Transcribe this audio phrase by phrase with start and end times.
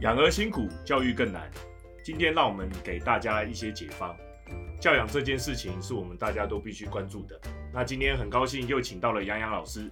[0.00, 1.48] 养儿辛苦，教育更难。
[2.02, 4.14] 今天让我们给大家一些解方。
[4.80, 7.40] 教养这件事情是我们大家都必须关注的。
[7.72, 9.90] 那今天很高兴又请到了杨洋老师，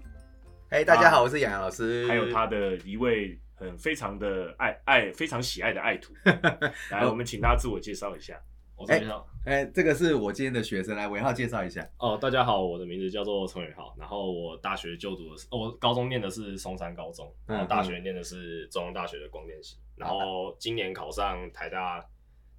[0.71, 6.13] 嘿，大家好，我是杨洋老师，还有他的一位很非常的爱爱非常喜爱的爱徒。
[6.91, 8.35] 来，我们请他自我介绍一下。
[8.83, 11.89] 我是伟浩，哎，这个是我今天的学生，来伟浩介绍一下。
[11.99, 22.05] 哦，大家好，我的名字叫做陈伟浩，然后我大学就读的是，我高中念的是松山高中，然后大学念的是中央大学的光电系，然后今年考上台大。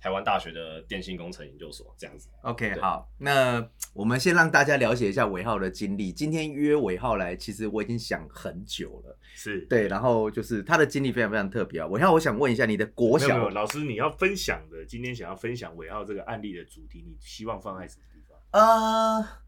[0.04, 2.28] 台湾大学的电信工程研究所这样子。
[2.42, 6.12] OK，好，那我们先让大家了解一下尾号的经历。
[6.12, 9.18] 今天约尾号来，其实我已经想很久了。
[9.34, 11.88] 是对，然后就是他的经历非常非常特别啊。
[11.88, 18.38] 尾号，我想问一下，你的国小老师，你要分享的，今天想要分享尾号这个案例的主题，你希望放在什么地方？
[18.62, 19.43] 呃。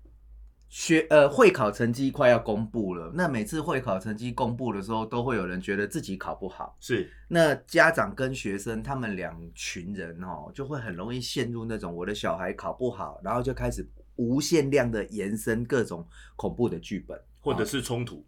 [0.68, 6.76] 学呃会考成绩快要公布了，那每次会考成绩公布的时候，都会有人觉得自己考不好。
[6.80, 18.26] 是，那家长跟学生他们两群人哦，就会很容易陷入那种我的小孩考不好，然后就开始无限量的延伸各种恐怖的剧本，或者是冲突。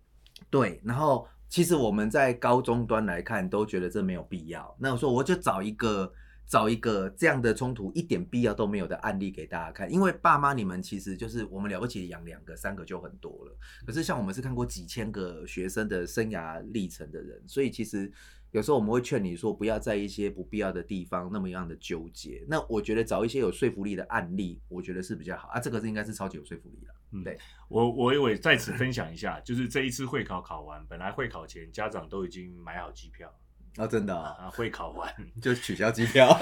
[0.49, 4.75] 对，然后其实我们在高中端来看，都觉得这没有必要。
[4.79, 6.13] 那我说我就找一个。
[6.47, 18.09] 找一个这样的冲突一点必要都没有的案例给大家看，因为爸妈你们其实就是我们了不起养两个三个就很多了，可是像我们是看过几千个学生的生涯历程的人，所以其实
[18.51, 22.45] 有时候我们会劝你说不要在一些不必要的地方那么样的纠结。
[22.47, 25.59] 那我觉得找一些有说服力的案例，我觉得是比较好啊。
[25.59, 26.93] 这个是应该是超级有说服力的。
[27.11, 33.33] 嗯，对我我也在此分享一下，就是这一次会考考完，本来会考前家长都已经买好机票。
[33.77, 35.13] 啊，真的啊，会考完。
[35.41, 36.35] 就取消机票，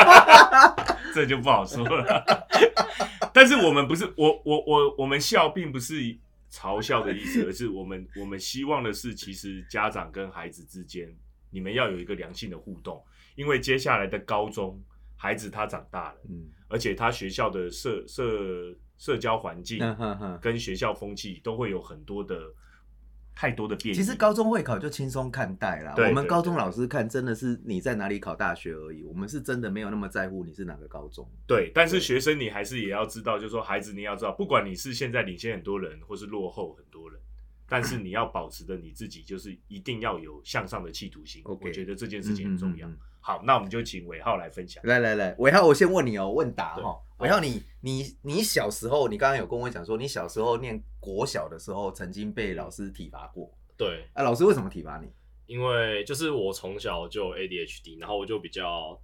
[1.14, 2.46] 这就不好说了。
[3.32, 5.94] 但是我们不是我我我我们笑，并不是
[6.52, 11.08] 嘲笑的意思，而是我们我们希望的是，其实家长跟孩子之间，
[11.50, 13.02] 你们要有一个良性的互动，
[13.34, 14.78] 因为接下来的高中，
[15.16, 19.78] 孩子他长大了，嗯，而且他学校的社社社交环境
[20.40, 22.38] 跟学校风气都会有很多的。
[23.40, 25.94] 太多的变其实高中会考就轻松看待啦。
[25.96, 31.24] 我们高中老师看真的是你在哪里考大学而已，我们是真的没有那么在乎你是哪个高中。
[31.46, 37.20] 对，但是学生你还是也要知道，就是说孩子你要知道，不管你是现在领先很多人，或是落后很多人，
[37.68, 41.40] 但是你要保持的你自己就是一定要有向上的企图心。
[41.44, 42.90] 我觉得这件事情很重要。
[43.20, 44.82] 好，那我们就请伟浩来分享。
[44.84, 46.98] 来来来，伟浩，我先问你哦，问答哈。
[47.18, 53.50] 伟浩，你你你小时候，你刚刚有跟我讲说，你小时候念国小的时候，曾经被老师体罚过。
[53.76, 54.04] 对。
[54.12, 55.08] 啊，老师为什么体罚你？
[55.46, 58.96] 因为就是我从小就 ADHD，然后我就比较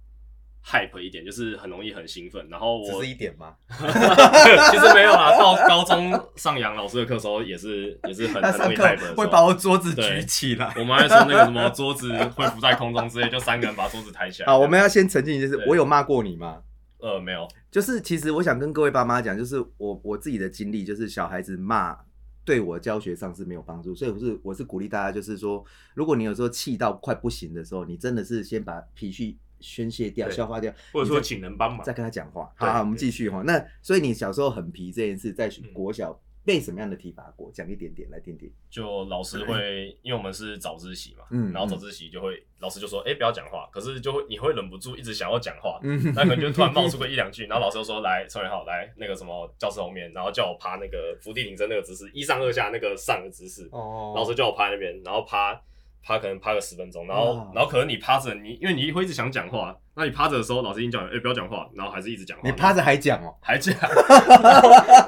[0.63, 2.47] hype 一点，就是很容易很兴奋。
[2.49, 3.53] 然后我只是一点吗？
[3.67, 10.73] 其实没有啦，到高中上杨老师的课时候，也是也是很很容易 hype，会把我桌子举起来。
[10.77, 14.45] 我们还说那个什么桌子会浮在空中之类，就三个人把桌子抬起来。
[14.45, 16.61] 好，我们要先澄清一件事，我有骂过你吗？
[16.99, 17.47] 呃，没有。
[17.71, 21.97] 就是其实我想跟各位爸妈讲，就是我我自己的经历，就是小孩子骂
[22.43, 25.63] 对我教学上是没有帮助，所以我是我是鼓励大家，就是说，
[25.93, 32.51] 如果你有时候气到快不行的时候，你真的是先把脾气宣泄掉、消化掉，或者说请人帮忙，再跟他讲话。
[32.55, 33.41] 好，我们继续哈。
[33.45, 36.19] 那所以你小时候很皮这件事，在国小。
[36.45, 37.51] 被什么样的体罚过？
[37.51, 38.51] 讲一点点来听听。
[38.69, 43.67] 就老师会，因为我们是早自习嘛，嗯，然后早自习就会老师就说，哎，不要讲话。
[43.71, 53.67] 可是就会你会忍不住一直想要讲话，嗯，那可能就突然冒出个 一两句，然后老师就说，来，陈伟浩，来那个什么教室后面，然后叫我趴那个伏地挺身那个姿势，一上二下那个上的姿势。
[53.71, 54.13] 哦。
[54.15, 55.59] 老师叫我趴那边，然后趴。
[56.05, 62.43] 趴可能趴个十分钟，然后然后可能你趴着，你因为你会一直想讲话，那你趴着的时候，老师已经叫你，哎，不要讲话，然后还是一直讲话。
[62.47, 63.75] 你趴着还讲哦，还讲，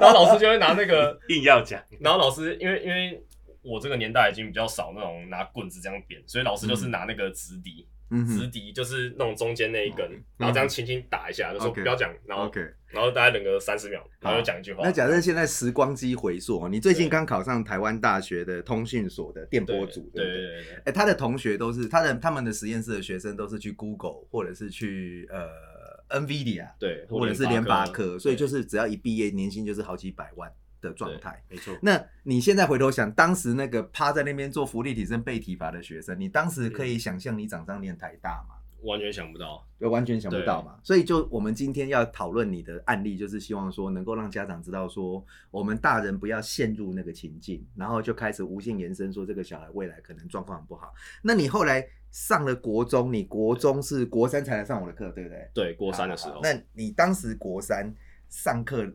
[0.00, 3.22] 后老师就会拿那个 硬要讲，然后老师因为因为
[3.62, 7.86] 我这个年代已经比较少那种拿棍子这样扁，所以老师就是拿那个直笛。
[8.26, 12.50] 直笛就是那种中间那一根，然后这样轻轻打一下，就说不要讲，然后
[12.86, 14.82] 然后大概等个三十秒，然后就讲一句话。
[14.82, 20.24] 那假设现在时光机回溯，你最近刚考上台湾大学的通讯所的电波组，对。
[20.24, 20.64] 不对？
[20.86, 30.50] 哎，他的同学都是他的他们的实验室的学生，都是去 Google 或者是去呃 NVIDIA，对，或者是联发科，所以就是只要一毕业，年薪就是好几百万。
[30.80, 31.76] 的状态没错。
[31.82, 38.54] 那你现在回头想，当时那个趴在那边做福利体身被体罚的学生，你当时可以想象你长上念台大吗？
[38.82, 40.78] 完全想不到，就完全想不到嘛。
[40.84, 50.94] 所以就我们今天要讨论你的案例，就是希望说能够让家长知道说，我们大人不要陷入那个情境，然后就开始无限延伸说这个小孩未来可能状况很不好。
[51.22, 55.50] 那你后来上了国中，你国中是国三才来上我的课，对不对？
[55.52, 56.40] 对，国三的时候。
[56.40, 57.92] 那你当时国三
[58.28, 58.88] 上课？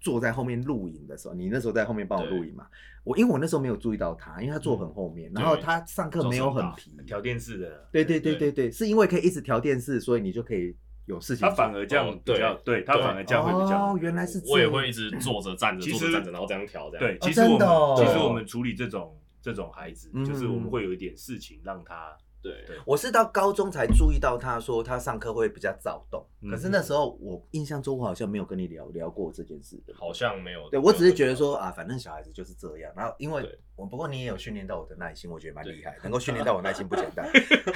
[0.00, 2.66] 坐在后面录影的时候，你那时候在后面帮我录影嘛？
[3.04, 7.88] 我因为我那时候没有注意到他，因为他坐很后面，然后他上课没有很皮，调电视的。
[7.90, 11.48] 对对对对对，是因为可以一直调电视，所以你就可以有事情。
[11.48, 13.92] 他反而这样比较，对他反而这样会比较。
[13.92, 14.42] 哦，原来是。
[14.46, 17.06] 我也会一直坐着站着坐着站着，然后这样调这样。
[17.06, 22.16] 对，其实我们其实我们处理这种这种孩子，就是我们会有一点事情让他。
[22.40, 30.70] 对，我是到高中才注意到他说他上课会比较躁动，可是那时候我印象中我好像没有跟你聊聊过这件事，好像没有。
[30.70, 32.92] 对我只是觉得说啊，反正小孩子就是这样。
[32.96, 37.28] 然后因为我不过你也有训练到我的耐心，我觉得蛮厉害，能够训练到我耐心不简单。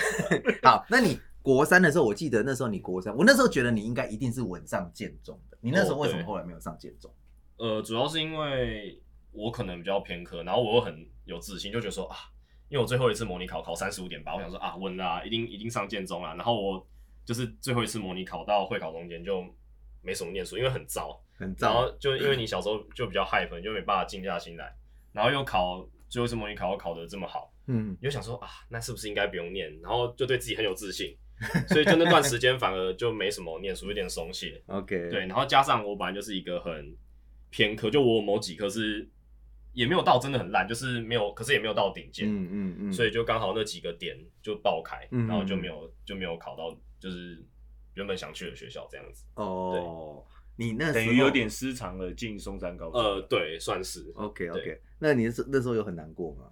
[0.62, 5.58] 好，那你国三的时候，我记得那时候你国三，我那时候觉得你应该一定是稳上建中的。
[5.60, 7.12] 你那时候为什么后来没有上建中？
[7.56, 12.16] 呃，主要是因为我可能比较偏科，然后我又很有自信，就觉得说啊。
[12.72, 16.34] 因为我最后一次模拟考考三十五点八，我想说啊稳啦，一定一定上建中啦。
[16.36, 16.86] 然后我
[17.22, 19.44] 就是最后一次模拟考到会考中间就
[20.00, 21.66] 没什么念书，因为很糟，很糟。
[21.66, 24.74] 然后就因为你小时候就比较害怕，就没办法静下心来。
[25.12, 29.70] 然后又考最后一次模拟考考得这么好，嗯，你就想说啊，那是不是应该不用念？
[29.82, 31.14] 然后就对自己很有自信，
[31.68, 34.62] 所以就那段时间反而就没什么念书，有点松懈。
[34.68, 35.26] OK，对。
[35.26, 36.96] 然后加上我本来就是一个很
[37.50, 39.06] 偏科，就我某几科是。
[39.72, 47.42] 也没有到真的很烂，就是没有，可是也没有到顶尖，嗯嗯嗯，所以就刚好那几个点就爆开，然后就没有就没有考到就是
[47.94, 49.24] 原本想去的学校这样子。
[49.34, 50.22] 哦，
[50.56, 53.00] 你那等于有点失常了进松山高中。
[53.00, 54.12] 呃，对，算是。
[54.14, 56.44] OK OK，那你是那时候有很难过吗？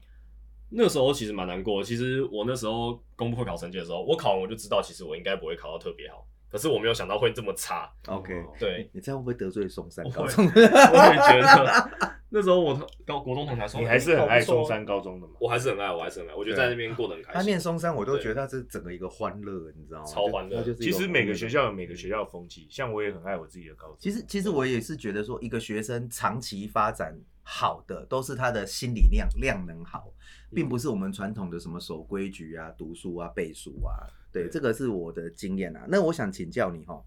[0.73, 1.83] 那时候其实蛮难过。
[1.83, 6.27] 其实我那时候公布会考成绩的时候，我考完我就知道，其实我应该不会考到特别好。
[6.49, 7.93] 可是我没有想到会这么差。
[8.07, 10.45] OK，对你这样会不会得罪松山高中？
[10.47, 15.35] 我也觉得，那时候我高国中同学说，你还是很爱松山高中的嘛？
[15.41, 16.35] 我还是很爱，我还是很爱。
[16.35, 17.41] 我觉得在那边过得很开心。
[17.41, 20.07] 他念松山，我都觉得他是整个一个欢乐，你知道吗？
[20.07, 20.63] 超欢乐。
[20.75, 23.97] 其实每个学校有每个学校的风气，像我也很爱我自己的高中。
[23.99, 30.13] 其实，其实我也是觉得说，一个学生长期发展好的，都是他的心理量量能好，
[30.55, 34.07] 并不是我们传统的什么守规矩啊、读书啊、背书啊。
[34.33, 35.85] 对，这个是我的经验啊。
[35.89, 37.03] 那我想请教你哈。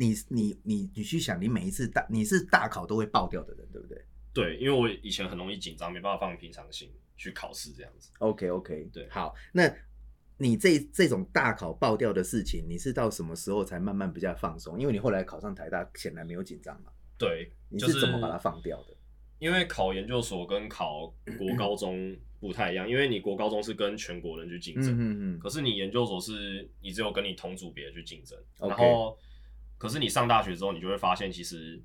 [0.00, 4.02] 你你你你去想，你每一次大你是大考都会爆掉的人，对不对？
[4.32, 8.10] 对，因为我以前很容易紧张，没办法放平常心去考试这样子。
[8.20, 9.70] OK OK，对，好，那
[10.38, 14.80] 你这这种大考爆掉的事情，你是到什么时候才慢慢比较放松？
[14.80, 16.90] 因为你后来考上台大，显然没有紧张嘛。
[17.18, 18.96] 对，你是怎么把它放掉的？
[19.38, 29.18] 因为考研究所跟考国高中不太一样，因为你国高中是跟全国人去竞争，嗯嗯，可是你研究所是你只有跟你同组别去竞争，然后。
[29.80, 31.82] 可是你上大学之后，你就会发现，其实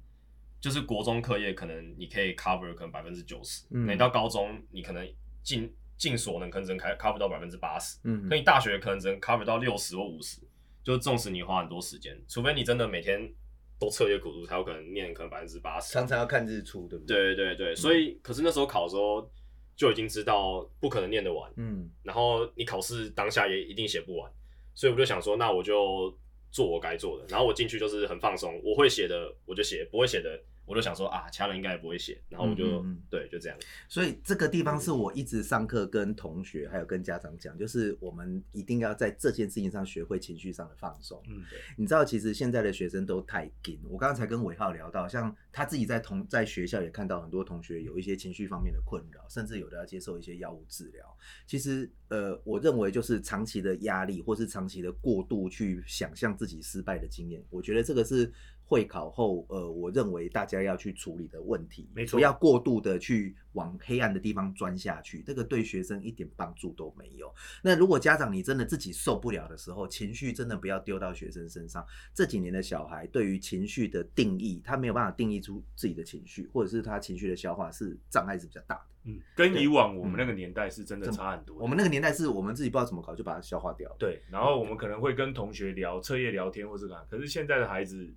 [0.59, 5.07] 就是国中课业可能你可以 cover 可能百分之九十，你到高中你可能
[5.41, 10.41] 尽尽所能可能只能 cover 到百分之八十，嗯，可你大学可能只能 cover 到六十或五十，
[10.83, 13.33] 就纵使你花很多时间，除非你真的每天
[13.79, 15.93] 都彻夜苦读，才有可能念可能百分之八十。
[15.93, 17.33] 常常要看日出，对不对？
[17.33, 19.31] 对对对，所以可是那时候考的时候
[19.73, 24.29] 就已经知道不可能念得完，嗯，然后你考试当下也一定写不完，
[24.73, 26.13] 所以我就想说，那我就。
[26.55, 30.39] 做我该做的，然后我进去就是很放松，我会写的我就写，不会写的。
[30.65, 33.57] 我就想说啊，其他人应该也不会写，然后我就对，就这样。
[33.87, 41.21] 所以这个地方是我一直上课跟同学还有跟家长讲，就是我们一定要在这件事情上学会情绪上的放松。
[41.27, 41.43] 嗯，
[41.77, 43.79] 你知道，其实现在的学生都太紧。
[43.87, 51.05] 我刚刚才跟伟浩聊到，像他自己在同在学校也看到很多同学有一些情绪方面的困扰，甚至有的要接受一些药物治疗。
[51.45, 58.31] 其实，呃，我认为就是长期的压力或是长期的过度去想象自己失败的经验，我觉得这个是。
[58.67, 67.31] 会考后，呃，我认为大家要去处理的问题，没错，不要过度的去往黑暗的地方钻下去，这个对学生一点帮助都没有。
[67.61, 71.85] 那如果家长你真的自己受不了的时候，情绪真的不要丢到学生身上。
[72.13, 78.81] 这几年的小孩对于情绪的定义，他没有办法定义出自己的情绪，或者是他情绪的消化是障碍是比较大的。
[79.03, 81.55] 嗯，跟以往我们那个年代是真的差很多。
[81.57, 83.95] 我们那个年代是我们自己不知道怎么搞就把它消化掉。
[83.99, 88.11] 对，然后我们可能会跟同学聊彻夜聊天或是干，可是现在的孩子。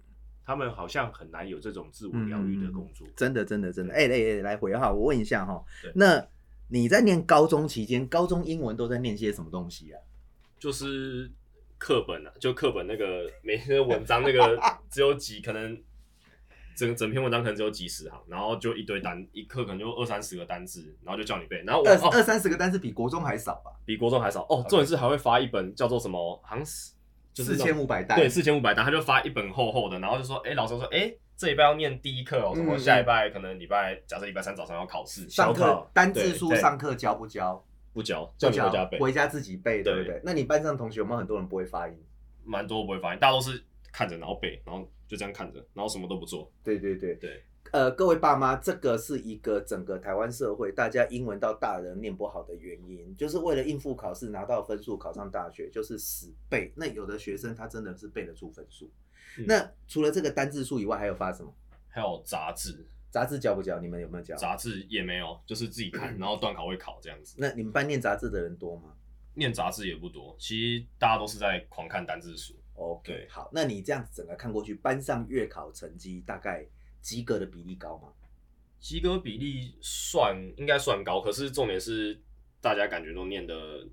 [0.48, 3.92] 他们好像很难有这种自我疗愈的工作，真的，真的，真的。
[3.92, 5.62] 哎哎哎，来回哈，我问一下哈，
[5.94, 6.26] 那
[6.68, 10.00] 你在念高中期间，高中英文都在念些什么东西啊？
[10.58, 11.30] 就是
[11.76, 14.58] 课本啊，就课本那个每篇文章那个
[14.90, 15.78] 只有几，可能
[16.74, 21.62] 整整篇文章可能只有几十行，然后就一堆单，一课可能就二三十个单字，然后就叫你背。
[21.66, 23.70] 然后二二三十个单词比国中还少吧？
[23.84, 24.64] 比国中还少哦。
[24.66, 26.92] 重点是还会发一本叫做什么，好像是。
[27.44, 37.64] 四千五百单，对，四千五百单，他就发一本厚厚的，然后就说，哎，老师说，哎，这礼拜要念第一课哦，什么下礼拜可能礼拜，假设礼拜三早上要考试，上课单字书上课教不教？
[37.94, 40.20] 不教，叫你回家背，回家自己背，对不对？
[40.22, 41.94] 那你班上同学有没有很多人不会发音？
[42.44, 46.48] 蛮多不会发音，大家都是看着，然后背，然后就这样看着，然后什么都不做。
[46.62, 47.42] 对对对对。
[47.72, 56.72] 呃，各位爸妈，这个是一个整个台湾社会大家英文到大人念不好的原因，就是为了应付考试拿到分数考上大学，就是死背。
[56.76, 58.90] 那有的学生他真的是背得出分数。
[59.46, 61.54] 那除了这个单字数以外，还有发什么？
[61.88, 62.86] 还有杂志。
[63.10, 63.78] 杂志教不教？
[63.78, 64.36] 你们有没有教？
[64.36, 67.36] 杂志也没有，就是自己看， 然后段考会考这样子。
[67.38, 68.92] 那你们班念杂志的人多吗？
[69.34, 72.54] 念杂志也不多，其实大家都是在狂看单字书。
[72.74, 76.66] OK，好，那你这样子整个看过去，班上月考成绩大概
[77.08, 78.12] 及格的比例高吗？
[78.78, 82.20] 及格比例算应该算高，可是重点是
[82.60, 83.86] 大家感觉都念的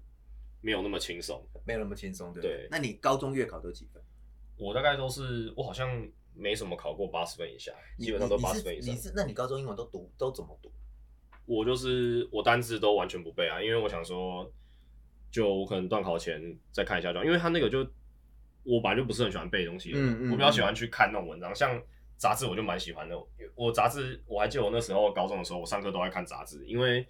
[0.59, 2.67] 没有那么轻松，没有那么轻松，对对？
[2.69, 4.03] 那你高中月考都几分？
[4.57, 6.05] 我大概都是，我好像。
[6.37, 8.93] 没什么考过八十分以下，基本上都八十分以上。
[8.93, 10.69] 你是那你高中英文都读都怎么读？
[11.45, 14.51] 我就是我单字都完全不背啊，因为我想说，
[15.31, 17.79] 就我可能段考前再看一下就，因为他那个就
[18.63, 21.81] 我本来就不是很喜欢背东西，嗯嗯，我比较喜欢去看那种文章，像
[22.17, 23.15] 杂志我就蛮喜欢的。
[23.55, 27.05] 我杂志我还记得我那时候高中的时候，我上课都在看杂志，因为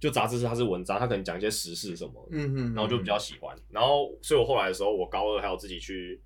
[0.00, 3.56] 就杂志是它是文章，它可能讲一些时事什么，嗯嗯，然后就比较喜欢。
[3.70, 6.20] 然后所以我后来的时候，我高二还有自己去。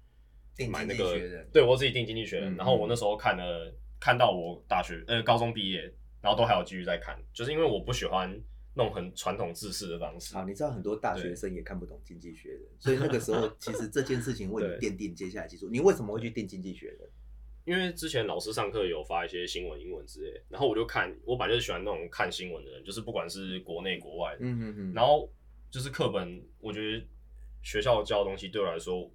[0.68, 1.16] 买那个，
[1.50, 5.80] 对我自己订经济学人，然后我那时候看了，看到我大学呃高中毕业，
[6.20, 8.30] 然后都还有继续在看，就是因为我不喜欢
[8.74, 10.34] 那种很传统制式的方式。
[10.34, 15.66] 好，你知道很多大学生也看不懂经济学人，所以那个时候其实这件事情为你 奠定接下来基础。
[15.70, 17.08] 你为什么会去订经济学人？
[17.70, 25.30] 因为之前老师上课有发一些新闻、英文之类，然后我就看，我本来就是喜欢那种看新闻的人，就是不管是国内国外的，嗯嗯嗯，然后
[25.70, 27.06] 就是课本，我觉得
[27.62, 29.08] 学校教的东西对我来说。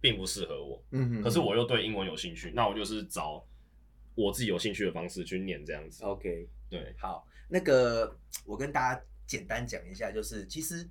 [0.00, 3.44] 并不适合我，嗯哼，可是我又对英文有兴趣，那我就是找
[4.14, 6.04] 我自己有兴趣的方式去念这样子。
[6.04, 8.16] OK，对，好，那个
[8.46, 10.88] 我跟大家简单讲一下，就是其实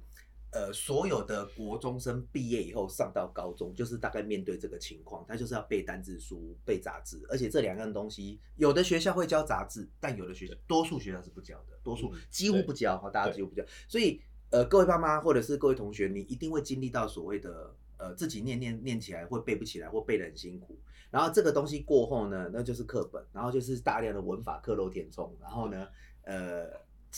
[0.52, 13.64] 呃，所有的国中生毕业以后上到高中，就是大概面对这个情况，他就是要背单字书、背杂志，而且这两样东西，有的学校会教杂志，但有的学校，多数学校是不教的，多数几乎不教，哈，大家几乎不教。
[13.88, 17.76] 所以呃，各位爸妈或者是各位同学，你一定会经历到所谓的。
[18.00, 20.80] 呃，自己念念念起来会背不起来，或背得很辛苦。
[21.10, 25.36] 然后这个东西过后呢，那就是课本，然后就是大量的文法课漏填充。
[25.42, 25.88] 然后呢，
[26.22, 26.70] 呃，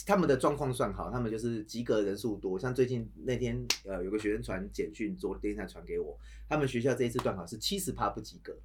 [0.06, 2.58] 他们的状况算好，他们就是及格人数多。
[2.60, 8.56] 像最近那天，呃，有个学生传简讯，昨天才传给我，他们学校这一次段考是七十趴不及格，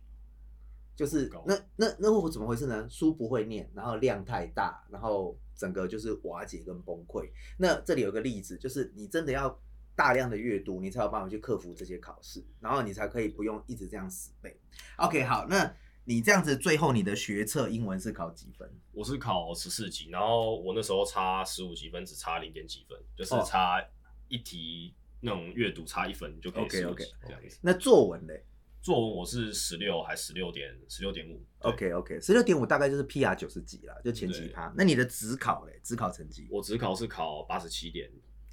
[0.97, 2.89] 就是那那那我怎么回事呢？
[2.89, 7.29] 书不会念，然后量太大，然后整个就是瓦解跟崩溃。
[7.59, 9.61] 那这里有个例子，就是你真的要。
[9.97, 14.61] 大量的阅读，你才有办法去克服这些考试，然后你才可以不用一直这样死背。
[14.97, 15.73] OK，好，那
[16.05, 18.71] 你这样子最后你的学测英文是考几分？
[18.93, 23.83] 我是考十四级，然后我那时候差十五几分，只差零点几分，就是差
[24.29, 27.59] 一题那种阅读差一分就可以 OK OK 这样子。
[27.63, 28.45] 那作文嘞？
[28.83, 34.71] 作文我是十六还十六点十六点五？OK OK，十六点五大概就是 PR 九十几了，就前几趴。
[34.77, 35.81] 那你的职考嘞？
[35.83, 36.47] 职考成绩？
[36.51, 38.11] 我职考是考八十七点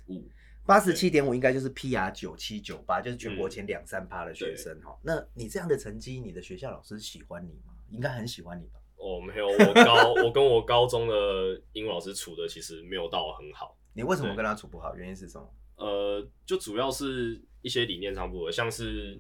[0.08, 0.26] 五。
[0.66, 4.98] 八十七点五应该就是 PR 九七九八，就是全国前两三趴的学生哈。
[5.04, 7.74] 那你这样的成绩，你的学校老师喜欢你吗？
[7.90, 8.80] 应该很喜欢你吧？
[8.96, 13.76] 哦，没有，我高我跟我高中的英文老师处的其实没有到很好。
[13.94, 14.96] 你为什么跟他处不好？
[14.96, 15.54] 原因是什么？
[15.76, 19.20] 呃，就主要是一些理念上不合，像是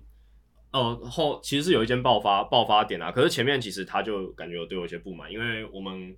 [0.71, 3.12] 哦后其实是有一间爆发爆发点啊。
[3.12, 6.15] 可是前面其实他就感觉有对我有些不满，因为我们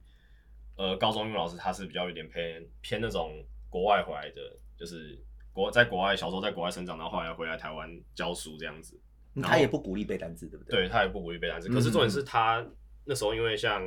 [0.75, 4.59] 呃高中英文老师他是比较有点偏偏那种国外回来的。
[4.77, 5.17] 就是
[5.51, 8.99] 国在国外小时候在国外生长，然后后来回来台湾教书这样子。
[9.41, 10.81] 他也不鼓励背单词，对不对？
[10.81, 11.67] 对他也不鼓励背单词。
[11.67, 12.63] 可是重点是他
[13.05, 13.81] 那时候，因为像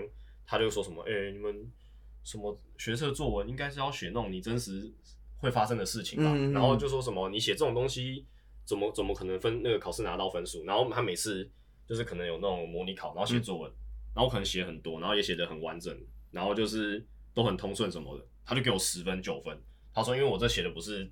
[0.44, 1.70] 他就说什么，哎，你们
[2.24, 4.92] 什么学测作文应该是要写那种你真实
[5.36, 6.34] 会发生的事情吧？
[6.52, 8.26] 然后就说什么你写这种东西，
[8.64, 10.64] 怎么怎么可能分那个考试拿到分数？
[10.64, 11.48] 然后他每次
[11.86, 13.72] 就是可能有那种模拟考，然后写作文，
[14.16, 15.96] 然后可能写很多，然后也写的很完整，
[16.32, 19.56] 然后就是都很通顺什么的，他就给我十分九分。
[19.96, 21.10] 他说：“因为我这写的不是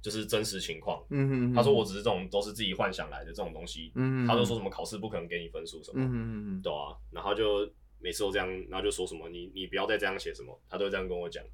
[0.00, 7.68] 就是真实情况，嗯哼，他说我只是这种都是自己幻想来的这种东西，嗯他就说什么考试不可能给你分数什么，嗯嗯嗯对啊，然后就
[7.98, 11.44] 每次都这样，然后就说什么你你不要再这样写什么，他都这样跟我讲，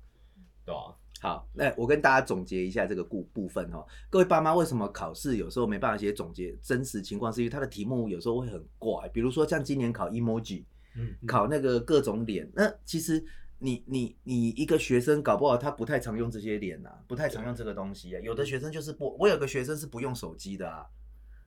[0.67, 0.95] 对啊。
[1.19, 10.63] 好，那我跟大家总结一下这个故部分哈，各位爸妈为什么考试有时候没办法写总结真实情况，是因为他的题目有时候会很怪，比如说像今年考 emoji，
[10.95, 13.25] 嗯，考那个各种脸，那其实。
[13.59, 18.21] 你你你一个学生搞不好他不太常用这些脸呐，不太常用这个东西啊。
[18.21, 20.87] 有的学生就是不，我有个学生是不用手机的啊，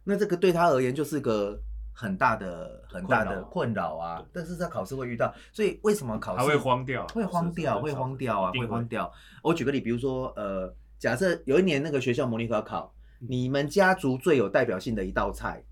[0.04, 1.60] 那这个对他而言就是个
[1.94, 4.25] 很大的很大的困扰啊。
[4.34, 7.06] 但是在考试会遇到，所以为什么考试会慌掉？
[7.08, 9.12] 会慌掉，会慌掉啊，会慌掉。
[9.44, 15.63] 我举个例，比如说呃，假设有一年那个学校模拟考考，你们家族最有代表性的一道菜，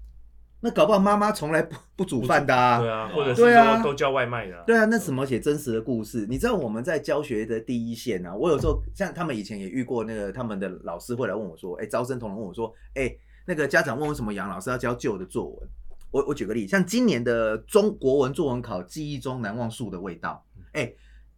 [0.60, 2.80] 那搞不好妈妈从来不 不煮饭的啊。
[2.80, 4.64] 对啊，或者是对啊说都叫外卖的啊。
[4.66, 6.26] 对啊，那怎么写真实的故事？
[6.28, 15.70] 你知道我们在教学的第一线啊，我有时候像他们以前也遇过那个他们的老师会来问我说，哎，招生同仁问我说，哎，那个家长问为什么杨老师要教旧的作文？
[16.10, 20.44] 我我举个例，像今年的中国文作文考，记忆中难忘树的味道。
[20.72, 20.92] 哎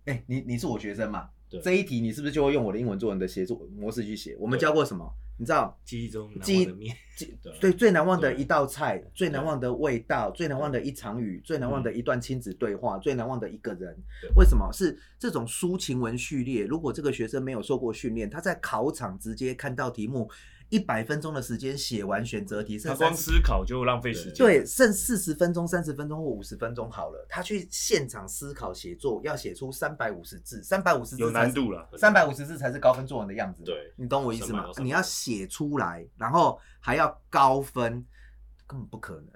[0.05, 1.27] 哎，你你是我学生嘛？
[1.63, 4.37] 这一题你是不是就会用我的英文作文的写作模式去写？
[4.39, 5.11] 我们教过什么？
[5.39, 6.93] 你知道记忆中记忆的面，
[7.61, 13.97] 对最难忘的一道菜，最难忘的味道，最难忘的一场雨，最难忘的一段亲子对话，最难忘的一个人。
[14.35, 16.65] 为什么是这种抒情文序列？
[16.65, 20.29] 如果这个学生没有受过训练，他在考场直接看到题目。
[20.69, 24.35] 一百分钟的时间写完选择题，他光思考就浪费时间。
[24.35, 27.25] 对，剩四十分钟、三十分钟或五十分钟好了。
[27.27, 31.89] 他去现场思考写作，要写出三百五十字，三百五十字有难度了。
[31.97, 33.63] 三百五十字才是高分作文的样子。
[33.63, 34.69] 对，你懂我意思吗？
[34.77, 38.05] 你要写出来，然后还要高分，
[38.67, 39.27] 根本不可能。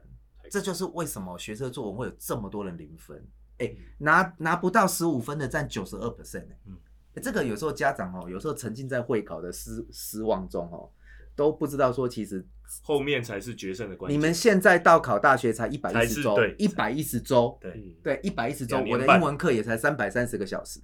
[0.51, 3.25] 这就是为什么学测作文会有这么多人零分。
[3.57, 6.45] 哎，拿拿不到十五分的占九十二 percent。
[6.67, 6.77] 嗯，
[7.23, 10.87] 这个有时候家长哦，有时候沉浸在会考的失失望中哦。
[11.35, 12.45] 都不知道说，其实
[12.81, 14.17] 后面才是决胜的关键。
[14.17, 18.77] 你们现在到考大学才一百一十周，对，一百一十周，对对，一百一十周。
[18.87, 20.79] 我的英文课也才三百三十个小时，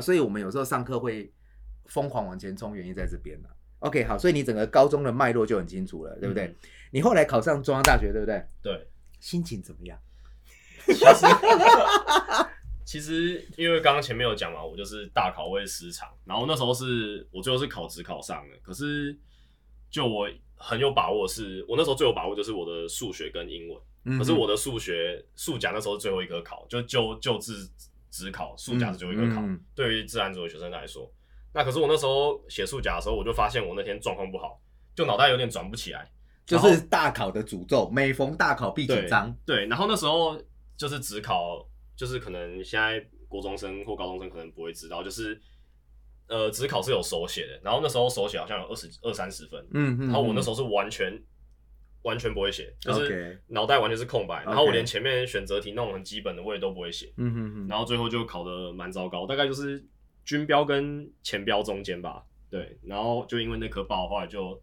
[0.00, 1.32] 所以我们有时候上课会
[1.86, 3.48] 疯狂往前冲，原因在这边呢。
[3.80, 6.54] OK，好，所以你整个高中的脉络就很清楚了，对不对？
[6.90, 8.44] 你后来考上中央大学，对不对？
[8.62, 8.88] 对，
[9.20, 9.98] 心情怎么样？
[10.86, 11.26] 其实，
[12.84, 19.16] 其实因为刚刚前面有讲嘛，我就是大考会失常，然后那时候是我最后是考职考上的，可是。
[19.90, 23.80] 就我很有把握，是我那时候最有把握就是我的数学跟英文。
[24.18, 27.70] 可是我的数学数甲那时候是最后一科考，就就就自
[28.10, 29.42] 只考数甲是最后一科考。
[29.74, 31.12] 对于自然组的学生来说，
[31.52, 34.60] 那可是我那时候写数甲的时候，我就发现我那天状况不好，
[34.94, 36.10] 就脑袋有点转不起来。
[36.46, 39.36] 就是大考的诅咒，每逢大考必紧张。
[39.44, 40.40] 对，然后那时候
[40.76, 45.38] 就是只考，就是可能现在国中生或高中生可能不会知道，就是。
[46.28, 51.20] 呃，只考是有手写的，然后那时候手写好像有二十二三十分，嗯嗯，然后我那时候是完全
[52.02, 59.82] 完全不会写，就是脑袋完全是空白，然后我连前面选择题那种很基本的我也都不会写，嗯嗯嗯，然后最后就考的蛮糟糕，大概就是
[60.24, 64.60] 军标跟前标中间吧，对，然后就因为那科爆的话就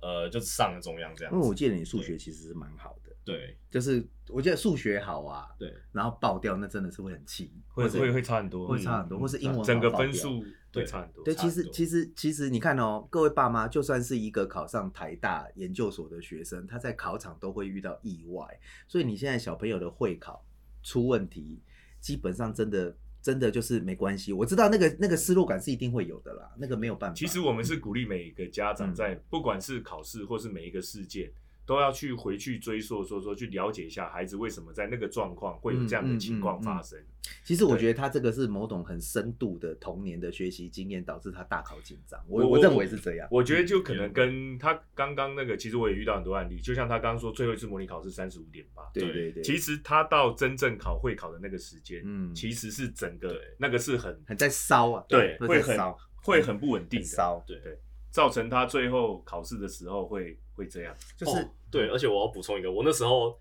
[0.00, 10.44] 呃就上了中央这样，因为我记得你数学其实是蛮好的，对，就是我记得数学好啊，对，然后爆掉那真的是会很气，会会会差很多，会差很多，或是英文整个分数。
[10.76, 11.24] 对，差很多。
[11.24, 18.46] 对，其实其实其实你看哦，各位爸妈，就算是一个考上台大研究所的学生，他在考场都会遇到意外。
[18.86, 20.44] 所以你现在小朋友的会考
[20.82, 21.60] 出问题，
[22.00, 24.32] 基本上真的真的就是没关系。
[24.32, 27.14] 我知道那个那个失落感是一定会有的啦，那个没有办法。
[27.14, 31.30] 其实我们是鼓励每一个家长在不管是考试或是每一个事件。
[31.66, 36.98] 都要去回去追溯，说说去了解一下孩子为什么在那个状况会有这样的情况发生。
[37.44, 42.20] 其实我觉得他这个是某种很深度的童年的学习经验导致他大考紧张。
[42.28, 43.26] 我我认为是这样。
[43.32, 48.84] 我觉得就可能跟他刚刚那个，其实我也遇到很多案例，就像他刚刚说最后一次模拟考是三十五点八。
[48.94, 49.42] 对对对。
[49.42, 55.76] 其实他到真正考会考的那个时间，嗯，其实是整个那个是很很在烧啊，对，会很
[56.22, 57.76] 会很不稳定，烧，对对。
[58.16, 63.38] 造成他最后考试的时候会会这样，就是对，而且我要补充一个，我那时候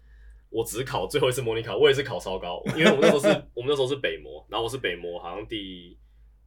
[0.50, 5.98] 我只考最后一次模拟考，我也是考超高，因为我那时候是 我们那时候是北模，然后我是北模，好像第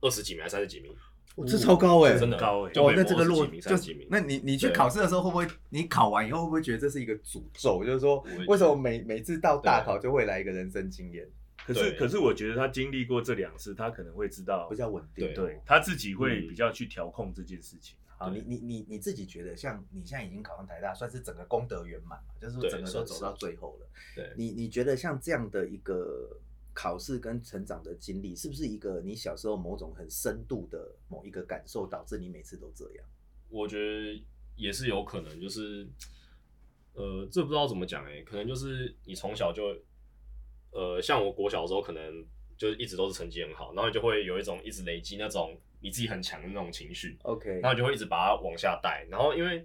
[0.02, 0.94] 二十几名还是三十几名，
[1.36, 7.82] 我这超高哎，真的高哎，哦，那这个落就几名，那你你去考试的时候会不会，你考完以后会不会觉得这是一个诅咒？
[7.82, 11.26] 就是说，为什么每每次到大考就会来一个人生经验？
[11.66, 17.96] 可是可是我觉得他经历过这两次，他可能会知道比较稳定，对他自己会比较去调控这件事情。
[18.18, 22.34] 好，你你你你自己觉得，像你现在已经考上台大，算是整个功德圆满嘛？
[22.40, 23.86] 就是整个都走到最后了。
[24.16, 26.36] 对，你你觉得像这样的一个
[26.74, 33.06] 考试跟成长的经历，是不是一个你小时候某种很深度的某一个感受，导致你每次都这样？
[33.50, 34.20] 我觉得
[34.56, 35.86] 也是有可能，就是
[36.94, 39.76] 呃，这不知道怎么讲哎，可能就是你从小就
[40.72, 42.26] 呃，像我国小的时候，可能
[42.58, 45.58] 就是一直都是成绩很好，然后你就会有一种一直累积那种。
[45.80, 49.64] 你自己很强的那种情绪，OK，然后你就会一直把它往下带，然后因为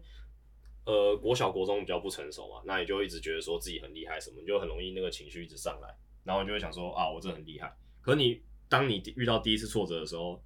[0.86, 5.90] 呃国小国中比较不成熟嘛，那你就一直觉得说自己很厉害什么，你就很容易那个情绪一直上来，
[6.24, 7.76] 然后你就会想说啊我真的很厉害。
[8.00, 10.40] 可是你当你遇到第一次挫折的时候，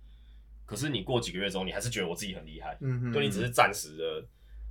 [0.65, 4.25] 可是你过几个月之后，你还是觉得我自己很厉害，嗯嗯，就你只是暂时的，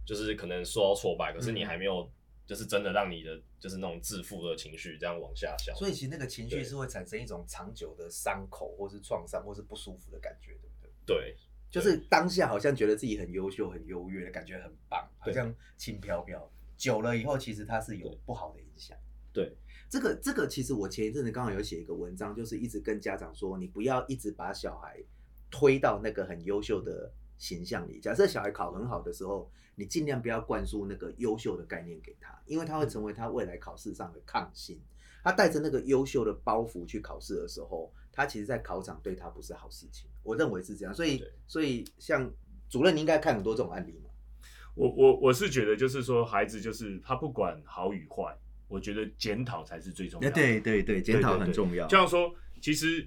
[0.07, 2.11] 就是可能受到挫败，可是你还没有
[2.47, 5.75] 就是真的让你的就是那种自负的情绪这样往下消。
[5.75, 10.91] 所以其实那个情绪是会产生一种长久的伤口，或是创伤，或是不舒服的感觉对不对。
[11.05, 11.37] 对，
[11.71, 16.51] 就是当下好像觉得自己很优秀、很优越的感觉，很棒，好像轻飘飘。
[16.77, 18.97] 久了以后，其实它是有不好的影响。
[19.33, 19.57] 对，
[19.89, 25.03] 这个这个其实我前一阵子刚好有写一个文章，就是一直跟家长说，你不要一直把小孩
[25.51, 28.01] 推到那个很优秀的形象里。
[28.01, 34.81] 假设小孩考很好的时候，你尽量不要灌输那个优秀的概念给他，因为他会成为他未来考试上的抗性。
[35.23, 40.09] 他带着那个优秀的包袱去考试的时候，他其实，在考场对他不是好事情。
[40.23, 42.33] 我认为是这样，所以，所以像
[42.69, 44.11] 主任，你应该看很多这种案例嘛。
[44.77, 50.31] 我我我是觉得，就是说，孩子就是他不管好与坏，我觉得检讨才是最重要。
[50.31, 51.89] 对对对，检讨很重要。
[51.89, 53.05] 这样说，其实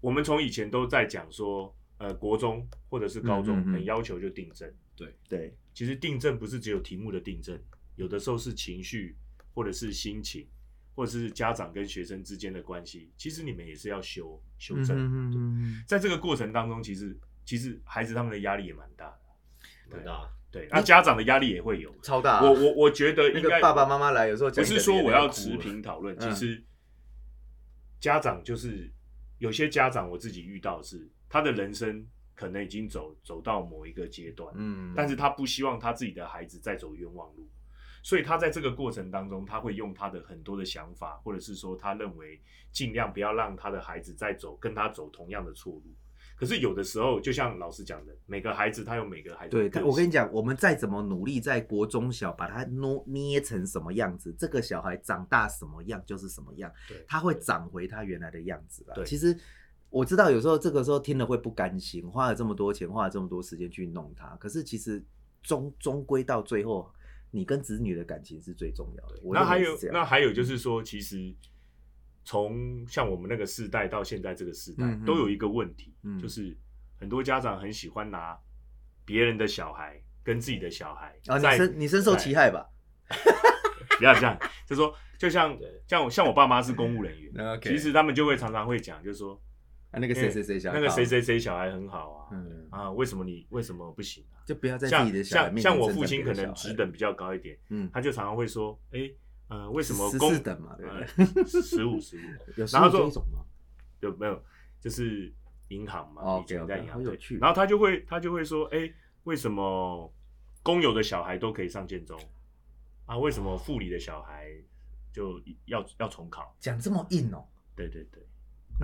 [0.00, 4.72] 我们从以前都在讲说，呃，国中或者是高中很要求就订正。
[4.96, 7.58] 对对，其实订正不是只有题目的订正，
[7.96, 9.16] 有的时候是情绪
[9.54, 10.46] 或者是心情。
[10.94, 14.94] 或者是家长跟学生之间的关系，其实你们也是要修修正。
[15.34, 19.06] 嗯在这个过程当中，其实其实孩子他们的压力也蛮大
[19.88, 20.30] 的，很大。
[20.50, 22.42] 对，那家长的压力也会有超大。
[22.42, 26.62] 我我我觉得应该爸爸妈妈来有时候不是说我要持平讨论，其实
[27.98, 28.92] 家长就是
[29.38, 37.48] 有些家长我自己遇到是他的人生可能已经走走到某一个阶段，嗯，但是他不希望他自己的孩子再走冤枉路。
[38.04, 42.38] 所以他在这个过程当中，他会用他的很多的想法，或者是说他认为
[42.70, 45.84] 尽量不要让他的孩子再走跟他走同样的错路。
[46.36, 49.68] 可是有的时候，就像老师讲的，每个孩子他有每个孩子。
[49.70, 56.72] 对，我跟你讲，我们再怎么努力，在国中小把他捏捏成什么样子，这个小孩长大什么样就是什么样。
[56.88, 58.94] 对，他会长回他原来的样子了。
[58.96, 59.38] 对，其实
[59.92, 65.04] 我知道有时候这个时候听了会不甘心，花了这么多钱，花了这么多时间去弄它，可是其实
[65.40, 66.92] 终终归到最后。
[67.34, 69.18] 你跟子女的感情是最重要的。
[69.32, 71.34] 那还有，那还有就是说，其实
[72.26, 76.54] 从像我们那个世代到现在这个时代，都有一个问题，就是
[77.00, 78.38] 很多家长很喜欢拿
[79.06, 82.68] 别人的小孩跟自己的小孩啊，你深你深受其害吧？
[83.96, 89.40] 不要这样，就说就像像像我爸妈是公务人员，其实他们就会常常会讲，就是说。
[89.98, 94.40] 那个谁谁谁小那个谁谁谁小孩很好啊，嗯啊，为什么你为什么不行啊？
[94.46, 99.10] 就不要在自己的小孩像我父亲可能职等比较高一点，嗯，他就常常会说，哎，
[99.48, 101.44] 呃，为什么公等嘛，对不对？
[101.62, 102.20] 十五十五，
[102.72, 103.10] 然后说
[104.00, 104.42] 有没有？
[104.80, 105.32] 就是
[105.68, 108.92] 银行嘛，以前在银行对，然后他就会他就会说，哎，
[109.24, 110.12] 为什么
[110.62, 112.18] 公有的小孩都可以上建中
[113.06, 113.16] 啊？
[113.16, 114.50] 为什么副理的小孩
[115.12, 116.56] 就要要重考？
[116.58, 117.44] 讲这么硬哦？
[117.76, 118.26] 对对对。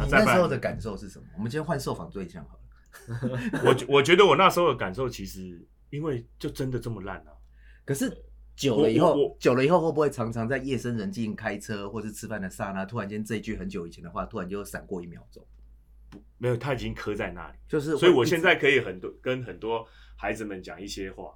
[0.04, 1.26] 你那时候的感受是什么？
[1.36, 2.60] 我们今天换受访对象好了。
[3.64, 7.32] 我我觉得我那时候的感受，其实因为就真的这么烂啊。
[7.84, 8.10] 可是
[8.56, 15.46] 久了以后，久了以后会不会常常在夜深人静开车或是吃饭的刹那，突然间这一句很久以前的话，突然就闪过一秒钟？
[16.10, 17.58] 不，没有，他已经刻在那里。
[17.68, 21.32] 就是，所以我现在可以很多跟很多孩子们讲一些话，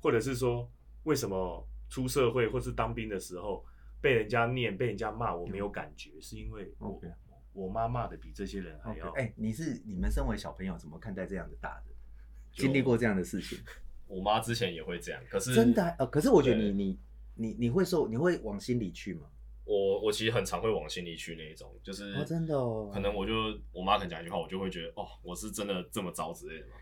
[0.00, 0.70] 或者是说，
[1.04, 3.64] 为什么出社会或是当兵的时候
[4.00, 7.00] 被人家念、被人家骂，我没有感觉，是因为我。
[7.52, 9.10] 我妈骂的比这些人还要。
[9.12, 11.94] 哎，你是你们身为小朋友怎么看待这样的大人？
[12.52, 13.58] 经历过这样的事情，
[14.08, 15.22] 我妈之前也会这样。
[15.30, 16.98] 可是真的呃，可是我觉得你你
[17.34, 19.26] 你你会受，你会往心里去吗？
[19.64, 22.90] 我我其实很常会往心里去那一种，就是真的哦。
[22.92, 23.32] 可能我就
[23.72, 26.72] 我妈可能讲一句话，我就会觉得哦，我是真的这么糟之类的吗？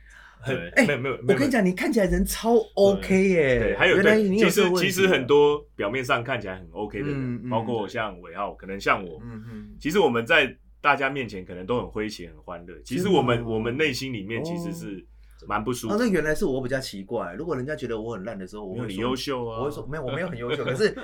[0.46, 3.58] 对，哎，没有没有，我跟你讲，你看起来人超 OK 耶。
[3.58, 10.56] 对，还有对，其实其实很多表面上看起来很 OK 的人，包括像伟浩，可能像我，嗯嗯，其实我们在。
[10.80, 15.04] 大家面前可能都很诙谐、很欢乐，其实我们我们内心里面其实是
[15.44, 15.96] 蛮不舒服。
[15.98, 17.34] 那原来是我比较奇怪。
[17.36, 20.62] 如果人家觉得我很烂的时候，我会你优秀啊，我会说没有，我没有很优秀。
[20.64, 20.94] 可是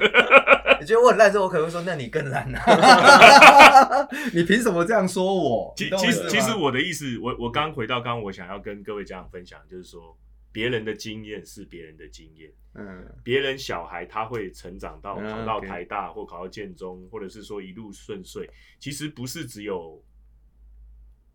[0.81, 4.09] 你觉得我很烂之后，我可能会说那你更烂啊！
[4.35, 5.75] 你凭什么这样说我？
[5.77, 10.17] 其其实其实我的意思，我我刚回到刚刚我想要跟各位家长分享，就是说。
[10.53, 20.01] 别人的经验是别人的经验，嗯，别人小孩他会成长到考到台大或考到建中，或者是说一路顺遂，其实不是只有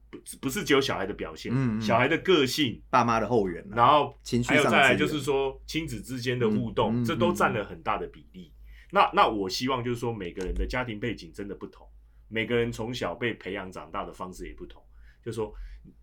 [0.10, 8.54] 不不是只有小孩的表现，嗯，小孩的个性，爸妈的后援，然后还有再来就是说亲子之间的互动，这都占了很大的比例。
[8.92, 11.88] 那那我希望就是说每个人的家庭背景真的不同，
[12.28, 14.82] 每个人从小被培养长大的方式也不同，
[15.24, 15.54] 就说。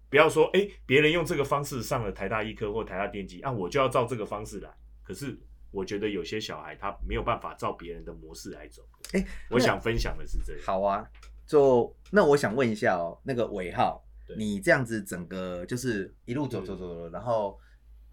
[0.09, 4.71] 不要说哎，别人用这个方式上了台大医科或台大电机，啊，我就要照这个方式来。
[5.03, 5.37] 可是
[5.73, 8.83] 我觉得有些小孩他没有办法照别人的模式来走。
[9.15, 10.63] 哎，我想分享的是这样。
[10.65, 11.05] 好啊，
[11.45, 14.01] 就那我想问一下哦，那个尾号，
[14.39, 17.59] 你这样子整个就是一路走走走走，然后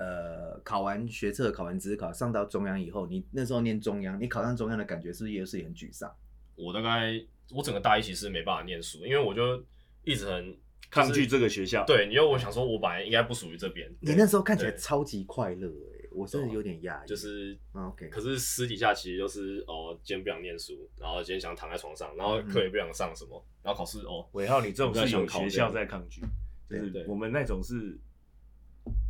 [0.04, 6.14] 呃考完学测，考完职考，上到中央以后，你那时候念中央，你考上中央的感觉是不是也是很沮丧？
[6.56, 7.14] 我大概
[7.52, 9.64] 我整个大一其实没办法念书，因为我就
[10.04, 10.56] 一直很。
[10.92, 13.92] 抗拒这个学校，对，因为我想说，我本来应该不属于这边。
[14.00, 17.08] 你那时候看起来超级快乐哎，我真的有点压抑。
[17.08, 24.24] 就是 OK，可是私底下其实就是哦，今天不想念书，然后今天想躺在床上，然后课也不想上什么，然后考试哦。
[24.34, 26.22] 尾浩，你这种是有学校在抗拒，
[26.70, 27.98] 就是我们那种是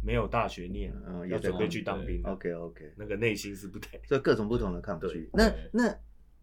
[0.02, 2.22] 没有大学念，嗯要准备去当兵。
[2.24, 5.30] OK OK，那个内心是不对，所以各种不同的抗拒。
[5.34, 5.98] 那那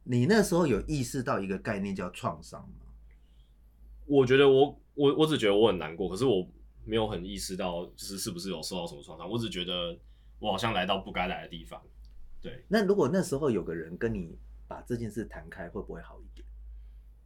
[0.05, 2.87] 你那时候有意识到一个概念叫创伤吗？
[4.07, 6.47] 我觉得我我我只觉得我很难过，可是我
[6.85, 9.31] 没有很意识到就是是不是有受到什么创伤。
[9.31, 9.97] 我只觉得
[10.39, 11.81] 我好像来到不该来的地方。
[12.43, 12.65] 对。
[12.67, 16.45] 那如果那时候有个人跟你把这件事谈开，会不会好一点？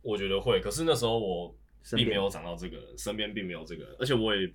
[0.03, 0.61] 我觉得会。
[0.61, 1.57] 可是那时候我
[1.93, 4.53] 并没有找到这个人，身边并没有这个人，而且我也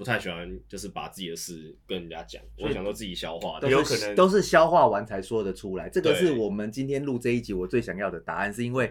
[0.00, 2.42] 不太喜欢就是把自己的事跟人家讲。
[2.58, 5.90] 我想说自己消化，有可能都是消化完才说得出来。
[5.90, 8.90] 这个是我们今天录这一集我最想要的答案，是因为。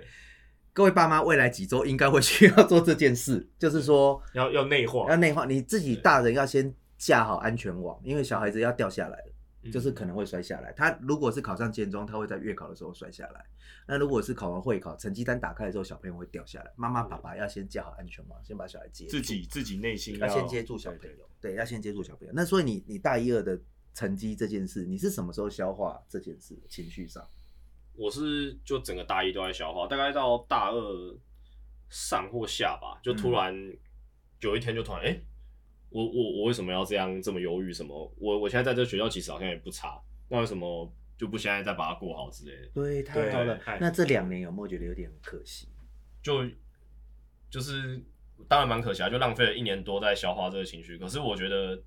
[0.71, 5.45] 各位爸妈，未来几周应该会需要做这件事，就是说要要内化，要内化。
[5.45, 9.33] 你自己大人要先架好安全网，因为小孩子要掉下来了，
[9.71, 10.71] 就是可能会摔下来。
[10.73, 13.45] 他如果是考上建中，他会在月考的时候摔下来。
[13.87, 16.71] 那如果是考完会考，成绩单打开的时候，小朋友会掉下来。
[16.75, 22.33] 妈妈爸爸要先架好安全帽，先把小孩接自己自己内心要先接住小朋友，对，要先接住小朋友。
[22.35, 23.59] 那所以你你大一二的
[23.93, 26.57] 成绩这件事，你是什么时候消化这件事？
[26.69, 27.27] 情绪上？
[27.95, 31.17] 我是就整个大一都在消化，大概到大二
[31.89, 33.53] 上或下吧，就突然
[34.39, 35.19] 有一天就突然，哎，
[35.89, 37.73] 我我我为什么要这样这么犹豫？
[37.73, 38.13] 什么？
[38.17, 42.67] 我我现在在这学校其实好像也不差，那为什么就不现在再把它过好之类的？
[42.73, 43.59] 对，太好了。
[43.79, 45.67] 那这两年有没有觉得有点可惜？
[46.21, 46.45] 就
[47.49, 48.01] 就是
[48.47, 50.97] 当然蛮可惜啊，就浪费了一年多在消化这个情绪。
[50.97, 51.81] 可是我觉得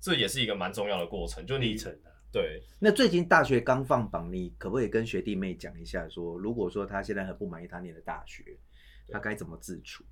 [0.00, 2.12] 这也是一个蛮重要的过程，就历程的。
[2.32, 8.58] 对，那最近大学刚放榜，你可不可以跟学弟妹讲一下，说如果说他现在很不满意他念的大学，
[9.08, 10.04] 他该怎么自处？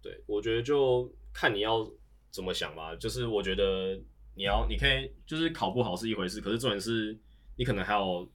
[0.00, 1.90] 对，我觉得就看你要
[2.34, 2.96] 怎么想吧。
[2.96, 3.96] 就是我觉得
[4.34, 7.16] 你要，你可以就是考不好是一回事，可是重点是
[7.54, 8.28] 你可能还有。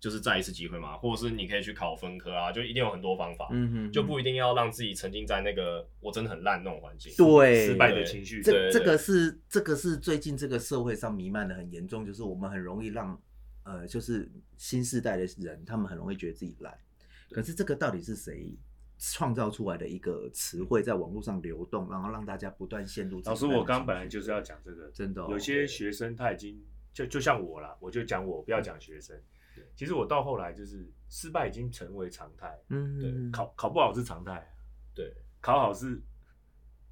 [0.00, 13.20] 就是再一次机会嘛，或者是你可以去考分科啊，就一定有很多方法，嗯哼，就不一定要让自己沉浸在那个我真的很烂那种环境，对，失败的情绪，这这个是这个是最近这个社会上弥漫的很严重，就是我们很容易让
[13.64, 16.72] 呃，就是新时代的人，他们很容易觉得自己烂，
[17.32, 18.56] 可是这个到底是谁
[18.98, 23.20] 创造出来的一个词汇，在网络上流动，然后让大家不断陷入？
[23.24, 26.60] 老师，我刚本来就是要讲这个，真的，有些学生他已经
[26.92, 29.16] 就就像我了，我就讲我，不要讲学生。
[29.74, 34.48] 其实我到后来就是失败已经成为常态，嗯，对，考考不好是常态，
[34.94, 36.00] 对，考好是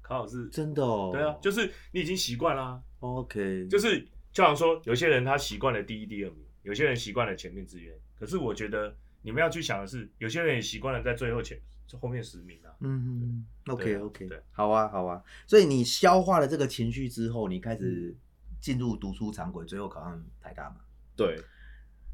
[0.01, 8.93] 考好是真的哦，对啊，就是你已经习惯啦，OK，就是就像说有些人他习惯了第一、第二名，有些人习惯了前面志愿，可是我觉得
[9.27, 11.59] 你们要去想的是，有些人也习惯了在最后前
[11.99, 18.15] 后面十名啊，嗯嗯，OK OK，对，好啊好啊，所以你消化了这个情绪之后，你开始
[18.61, 20.77] 进入读书常轨，最后考上台大嘛，
[21.17, 21.37] 对。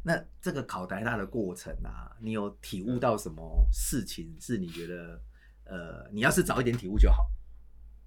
[0.01, 4.35] 那这个考台大的过程啊，你有体悟到什么事情？
[4.39, 5.21] 是你觉得，
[5.65, 7.29] 呃，你要是早一点体悟就好。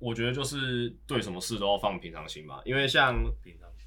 [0.00, 3.14] 我觉得就是对什么事都要放平常心吧，因为像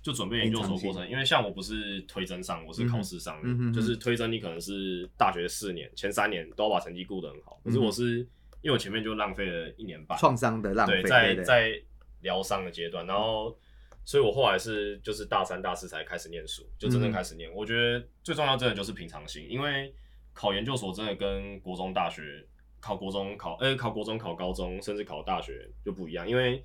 [0.02, 3.42] 就准备研究所过程，因为像我不是推甄上，我是考试上，
[3.74, 8.20] 就是推甄你可能是大学四年前三年都要把成绩顾得很好，可是我是
[8.62, 11.82] 因为我前面就浪费了一年半，创伤的浪费，在在
[12.22, 13.58] 疗伤的阶段，然后。
[14.06, 17.54] 所以我后来是就是大三大四才开始念书，就真正开始念。
[17.54, 19.94] 我觉得最重要真的就是平常心，因为
[20.34, 22.44] 考研究所真的跟国中、大学
[22.80, 26.64] 考国中、考呃考国中、考高中，甚至考大学就不一样，因为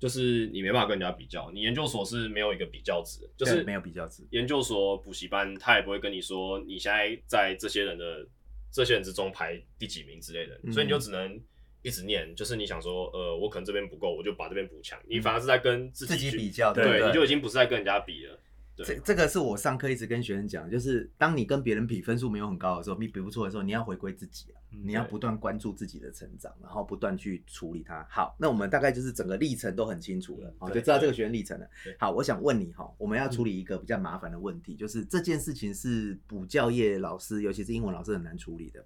[0.00, 4.26] 就是你没办法跟人家比较，你研究所是没有一个比较值，就是没有比较值。
[4.30, 8.26] 研究所补习班他也不会跟你说你现在在这些人的
[8.72, 11.40] 这些人之中排第几名之类的，所以你就只能。
[11.82, 15.00] 一直念，就是你想说，呃，我可能这边不够，我就把这边补强。
[15.08, 18.38] 你反而是在跟自己比较，对，你就已经不是在跟人家比了。
[18.84, 28.06] 这这个是我上课一直跟学生讲，就是当你跟别人比分数没有很高的时候，你比不错的时候，你要回归自己啊，你要不断关注自己的成长，然后不断去处理它。
[28.10, 31.66] 好，那我们大概就是整个历程都很清楚了，好，就知道这个学生历程了。
[31.98, 38.84] 好，我想问你哈，我们要处理一个比较麻烦的问题，就是这件事情是补教业老师，尤其是英文老师很难处理的。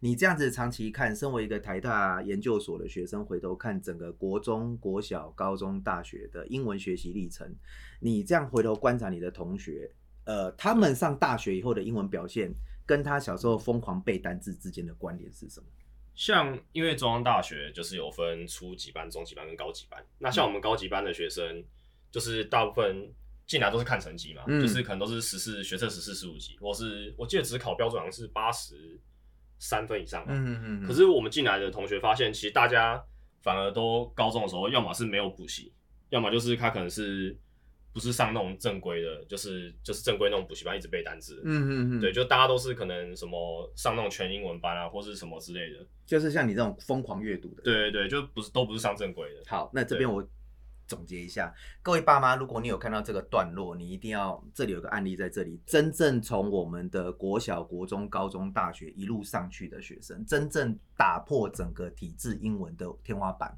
[0.00, 7.54] 你这样子长期看，身为一个台大研究所的学生，回头看整个国中国小、高中、大学的英文学习历程，
[8.00, 9.90] 你这样回头观察你的同学，
[10.24, 12.52] 呃，他们上大学以后的英文表现，
[12.84, 15.66] 跟他小时候疯狂背单字之间的关联是什么？
[16.14, 21.64] 像因为中央大学就是有分初级班、中级班跟高级班，那像我们高级班的学生，
[22.10, 23.10] 就是大部分
[23.46, 28.98] 进来都是看成绩嘛，就是可能都是十四学测十四十五级，我是我记得只考标准好像是八十。
[29.58, 30.86] 三分以上嘛，嗯嗯嗯。
[30.86, 33.02] 可是我们进来的同学发现，其实大家
[33.42, 35.72] 反而都高中的时候，要么是没有补习，
[36.10, 37.36] 要么就是他可能是
[37.92, 41.40] 不不是上那种正规的，就是就是正规那种补习班一直背单词。
[41.46, 45.78] 嗯嗯嗯，对，就大家都是可能什么上那种全英文班啊，或是什么之类的。
[46.04, 47.62] 就是像你这种疯狂阅读的。
[47.62, 49.40] 对对对，就不是都不是上正规的。
[49.46, 50.22] 好，那这边我
[50.86, 63.56] 总结一下，各位爸妈，如果你有看到这个段落，你一定要这里有个案例在这里，真正从我们的国小、国中、高中、大学一路上去的学生，真正打破整个体制英文的天花板。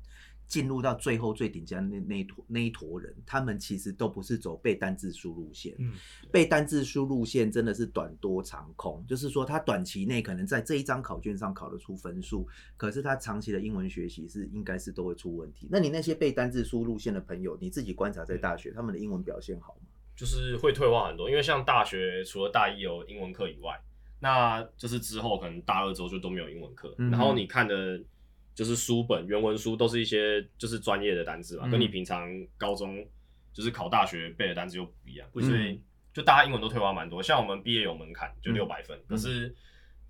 [0.48, 5.74] 进入到最后最顶尖那那一坨那一坨人，他们其实都不是走背单字书路线。
[5.78, 5.92] 嗯，
[6.32, 15.68] 背单字书路线真的是短多长空，就是说他短期内可能在这一张考卷上考得出分数，可是他长期的英文学习是应该是都会出问题。
[15.70, 19.86] 那你那些背单字书路线的朋友，你自己观察在大学，他们的英文表现好吗？
[20.16, 23.78] 就是会退化很多，因为像大学除了大一有英文课以外，
[24.18, 28.02] 那就是之后可能大二之后就都没有英文课，然后你看的。
[28.58, 33.06] 就是书本原文书都是一些就是专业的单词嘛，跟你平常高中
[33.52, 35.80] 就是考大学背的单词又不一样，所以
[36.12, 37.22] 就大家英文都退化蛮多。
[37.22, 39.54] 像我们毕业有门槛，就六百分，可是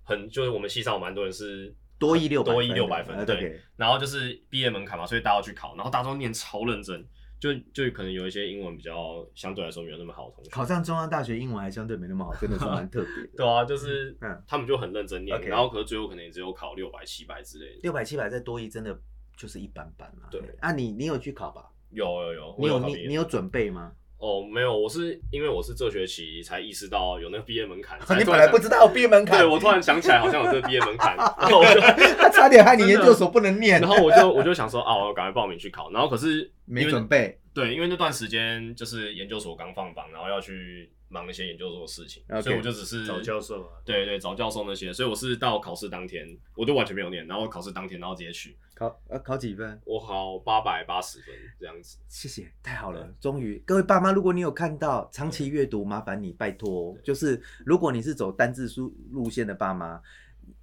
[0.01, 3.61] 很就是我们系上有蛮多人是多一六多一六百分，对。
[3.77, 7.05] 然后就是毕业门槛嘛，所以大家要去考，然后大家都念超认真。
[7.39, 13.27] 就就可能有一些英文比较相对来说没有那么好的同学，考上中央大学英文还相对没那么好，真的是 蛮特别。
[13.37, 17.79] 对啊，就是嗯他们就很认真念，然后可是最后可能也只有考六百七百之类的。
[17.83, 18.99] 六百七百再多一真的
[19.37, 20.27] 就是一般般啦。
[20.29, 21.71] 对，啊你你有去考吧？
[21.91, 23.93] 有有有，你有你你有准备吗？
[24.19, 27.97] 哦，没有，我是因为我是这学期才意识到有那个毕业门槛。
[28.19, 29.39] 你本来不知道有毕业门槛？
[29.39, 31.79] 对，我突然想起来好像有这个毕业门槛， 然后我就
[32.19, 33.79] 他差点害你研究所不能念。
[33.79, 35.89] 然后我就我就想说啊，我赶快报名去考。
[35.91, 37.39] 然后可是没准备。
[37.53, 43.69] 对，因为那段时间就是研究所刚放榜，然后要去忙一些研究所的事情，所以我就只是找教授。
[43.83, 49.01] 对对，找教授那些，所以我是到考试当天，我就完全没有念，然后考试当天，然后直接去考。
[49.07, 49.81] 呃，考几分？
[49.85, 51.97] 我考八百八十分这样子。
[52.07, 60.01] 谢谢，太好了，终于，各位爸妈，如果你有看到长期阅读，麻烦你拜托，就是如果你是走单字书路线的爸妈，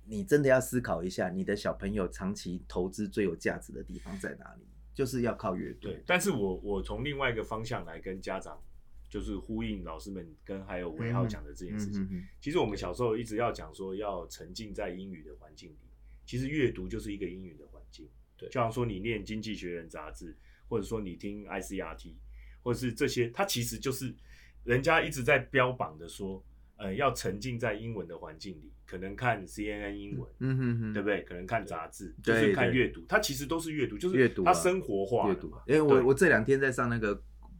[0.04, 4.66] 你真的要思考一下，你的小朋友长期投资最有价值的地方在哪里？
[4.94, 5.88] 就是要靠阅读。
[5.88, 8.58] 对，但是我我从另外一个方向来跟家长，
[9.08, 12.24] 就是呼应老师们跟还有韦浩讲的这件事情。
[12.40, 15.76] 其实我们小时候一直要讲说要沉浸在英语的环境里，
[16.24, 18.08] 其实阅读就是一个英语的环境。
[18.36, 20.36] 对，就像说你念《经济学人》杂志，
[20.68, 22.14] 或者说你听 ICRT，
[22.62, 24.14] 或者是这些，它其实就是
[24.64, 26.44] 人家一直在标榜的说。
[26.78, 31.22] 呃，要沉浸在英文的环境里，可能看 CNN 英文，嗯哼哼，对不对？
[31.22, 35.50] 可能看杂志，就是看阅读，它其实都是阅读，就是阅读，它生活化阅读。
[35.66, 37.18] 因为我我这两天在上那个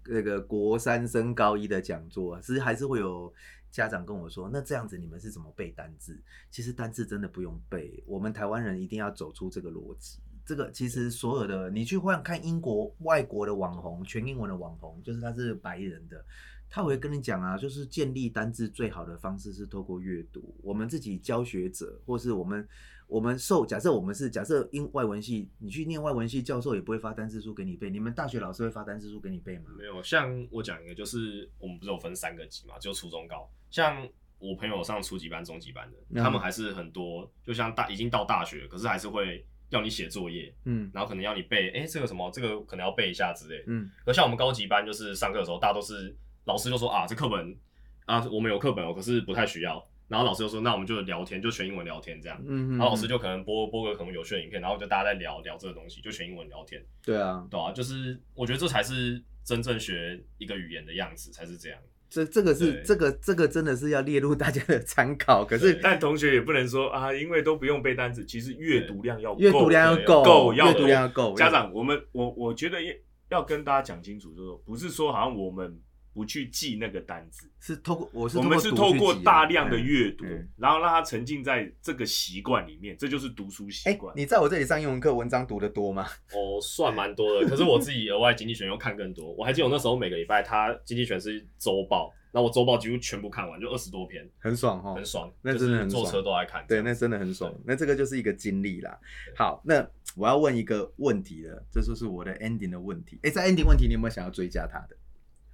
[0.09, 3.33] 那个国三升高一的讲座啊，其实还是会有
[3.71, 6.19] 家长跟我说，那这样子你们是怎么背单字？
[6.51, 10.19] 其实单字真的不用背，我们台湾人一定要走出这个逻辑。
[10.45, 16.25] 这个其实所有的你去换看英国外国的网红，全英文的网红，就是他是白人的。
[16.69, 20.53] 他会跟你讲啊，就是建立单字最好的方式是透过阅读。
[20.63, 22.67] 我们自己教学者，或是我们
[23.07, 27.89] 我们受假设我们是假设英外文系，你去念外文系，教授也不会发单字书给你背。
[27.89, 29.65] 你们大学老师会发单字书给你背吗？
[29.79, 30.03] 没有。
[30.03, 33.49] 像我讲一个，就是我们不是有分三个级嘛，就初中高。
[33.71, 34.07] 像
[34.39, 43.91] 我朋友上初级班、中级班的，他们还是很多，就像大已经到大学，可是还是会要你写作业，嗯，然后可能要你背，哎，这个什么，这个可能要背一下之类，嗯。
[44.05, 46.15] 而像我们高级班，就是上课的时候，大家都是。
[46.47, 47.57] 老师就说啊，这课本
[48.05, 49.85] 啊，我们有课本哦，可是不太需要。
[50.09, 52.41] 然后老师就说，那我们就聊天，就全英文聊天这样。
[52.47, 56.81] 嗯然后老师就可能播播个可能有趣的影片，然后就大家在聊聊这个东西，就全英文聊天。
[57.05, 61.79] 对啊，对啊，就是我觉得这才是真正学一个语言的样子，才是这样。
[62.09, 65.45] 这这个是这个这个真的是要列入大家的 参考。
[65.45, 71.35] 可是但同学也不能说啊，因为都不用背单词，其实阅读量要阅读量要够，够阅读量要够。
[71.35, 72.95] 家长，我们我我觉得要
[73.31, 75.81] 要跟大家讲清楚，就是不是说好像我们。
[76.17, 80.25] 不去记那个单字，是透过我是我们是透过大量的阅读，
[80.57, 84.17] 然后让他沉浸在这个习惯里面，这就是读书习惯。
[84.17, 86.07] 你在我这里上英文课，文章读的多吗？
[86.33, 87.47] 哦，算蛮多的。
[87.47, 89.31] 可是我自己额外经济学又看更多。
[89.35, 95.31] 我还记得我那时候每个礼拜，他经济学是周报，那我周报几乎全部看完，就二十多篇，很爽哈，很爽。
[95.43, 97.55] 那真的很坐车都爱看，对，那真的很爽。
[97.63, 98.99] 那这个就是一个经历啦。
[99.37, 99.87] 好，那
[100.17, 103.19] 我要问一个问题了，这就是我的 ending 的问题。
[103.23, 104.97] 哎，在 ending 问题，你有没有想要追加他的？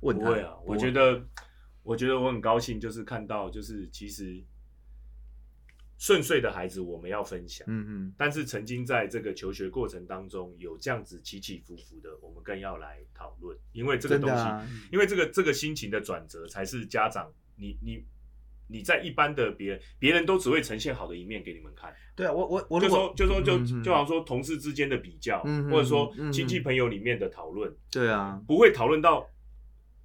[0.03, 1.23] 不会啊，我觉得，
[1.83, 4.43] 我觉得我很高兴，就是看到，就是其实
[5.99, 14.45] 顺遂的孩子我们要分享，嗯嗯，但是曾经在这个求学过程当中有这样子起起伏伏的，我们更要来讨论，因为这个东西，
[14.91, 18.05] 因为这个这个心情的转折，才是家长你你
[18.67, 25.41] 你在一般的别人，别人都只会呈现好的一面给你们看，对啊，我我我就说就说就就好像说同事之间的比较，
[25.71, 29.29] 或者说亲戚朋友里面的讨论，对啊，不会讨论到。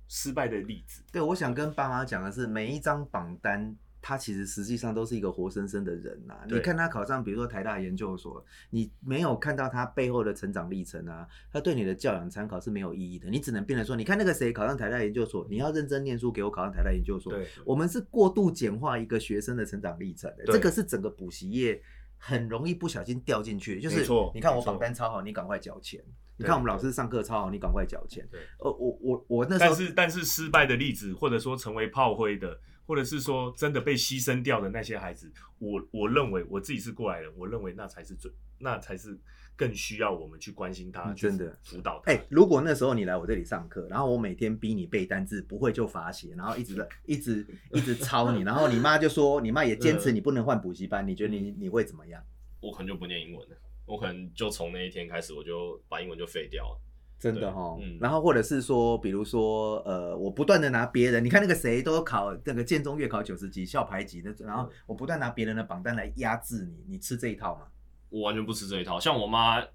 [0.07, 1.01] 失败的例子。
[1.11, 3.75] 对，我想跟爸妈讲的是，每一张榜单。
[3.99, 13.29] 他其实实际上都是一个活生生的人呐，你看他考上，比如说台大研究所，你没有看到他背后的成长历程啊，他对你的教养参考是没有意义的。
[13.29, 17.33] 你只能变成说，你看那个谁考上台大研究所，你要认真念书，给我考上台大研究所。
[17.65, 21.81] 我们是过度简化一个学生的成长历程，这个是整个补习业
[22.17, 23.81] 很容易不小心掉进去。
[23.81, 25.99] 就是你看我榜单超好，你赶快缴钱；
[26.37, 28.27] 你看我们老师上课超好，你赶快缴钱。
[28.31, 32.59] 对呃，我我我那时候，但是但是失败的例子，或者说成为炮灰的。
[32.87, 35.29] 或者是说真的被牺牲掉的那些孩子，
[35.59, 39.19] 我我认为我自己是过来人，我认为那才是最，那才是
[39.57, 42.13] 更需要我们去关心他，真的辅导他。
[42.13, 52.23] 哎，如果那时候你来我这里上课，然后我每天逼你背单字，不会就罚写，然后一直一直一直抄你，然后你妈就说，你妈也坚持你不能换补习班，你觉得你你会怎么样？
[52.61, 53.57] 我可能就不念英文了，
[53.87, 56.79] 我可能就从那一天开始，我就把英文就废掉了。
[57.19, 67.65] 真的哈，然后或者是说，比如说，呃，我不断的拿别人，你看那个谁都考那个建中月考九十级校排级的，然后我不断拿别人的榜单来压制你，你吃这一套吗？
[68.09, 68.99] 我完全不吃这一套。
[68.99, 69.65] 像我妈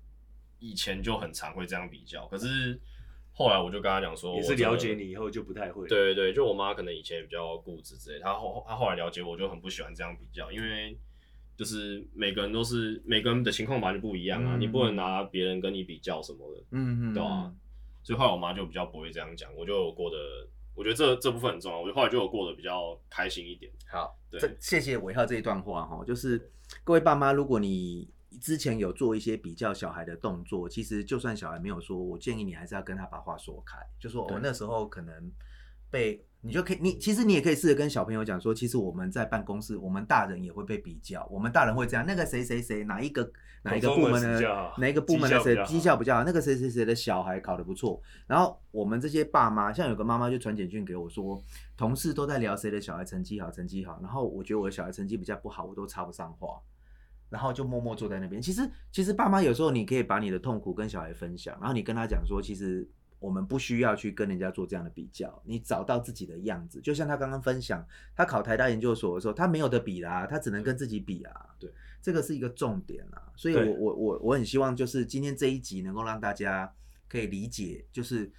[0.61, 2.81] 以前就很常会这样比较，可是
[3.33, 5.89] 后来我就跟她讲说，也是了解你以后就不太会。
[5.89, 10.97] 对对对，就我妈可能以前也比较固执之类，她后她后来了解我就很不喜欢这样比较，因为
[11.57, 17.53] 就是每个人都是每个人的情况完全不一样啊，你不能拿别人跟你比较什么的，嗯嗯，对啊？
[18.03, 20.17] 所以后来我妈就比较不会这样讲，我就过得，
[20.75, 21.81] 我觉得这这部分很重要。
[21.81, 23.71] 我就后来就有过得比较开心一点。
[23.87, 26.51] 好，对，谢谢伟浩这一段话哈，就是
[26.83, 28.09] 各位爸妈，如果你
[28.41, 35.31] 之前有做一些比较小孩的动作，其实就算小孩没有说，我建议你还是要跟他把话说开，就说我那时候可能
[35.91, 36.25] 被。
[36.45, 43.31] 你就可以，你其实你也可以试着跟小朋友讲说，其实我们在办公室，我们大人也会被比较，我们大人会这样，那个谁谁谁哪一个
[43.63, 51.41] 哪一个部门的哪一个部门的谁绩效比较好，那个谁谁谁的小孩考得不错，然后我们这些爸妈，像有个妈妈就传简讯给我说，
[51.77, 56.61] 同事都在聊谁的小孩成绩好，成绩好，然后我觉得我的小孩成绩比较不好，我都插不上话，
[57.31, 58.43] 然后就默默坐在那边。
[58.43, 62.91] 其实其实爸妈有时候你可以把你的痛苦跟小孩分享，然后你跟他讲说，其实。
[63.23, 66.81] 我们不需要去跟人家做这样的比较，你找到自己的样子。
[66.81, 71.47] 就像他刚刚分享，他考台大研究所的时候，他没有的比啦，他只能跟自己比啊。
[71.59, 73.33] 对，这个是一个重点啊。
[73.37, 76.71] 所以，我我我我很希望，就是今天这一集能够让大家
[77.09, 78.31] 可以理解，就是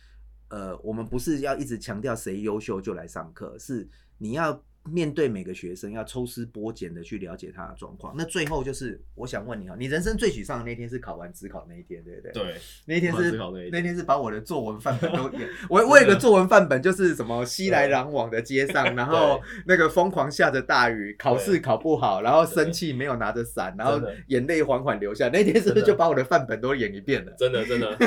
[0.49, 4.63] 呃，我们不是要一直强调谁优秀就来上课，是你要。
[4.89, 8.13] 面对每个学生，要抽丝剥茧的去了解他的状况。
[8.17, 12.31] 那最后就是，我想问你啊，你人生最沮丧的那天是考完职考那一天，对不对？
[12.33, 12.55] 对，
[12.85, 13.31] 那天是
[13.71, 15.47] 那天是把我的作文范本都演。
[15.69, 25.29] 我我有个作文范本，就是什么熙来攘往的街上， 然后那个疯狂下着大雨，考试考不好，然后生气没有拿着伞，然后眼泪缓缓流下。
[25.29, 27.31] 那天是不是就把我的范本都演一遍了？
[27.39, 27.97] 真的真的，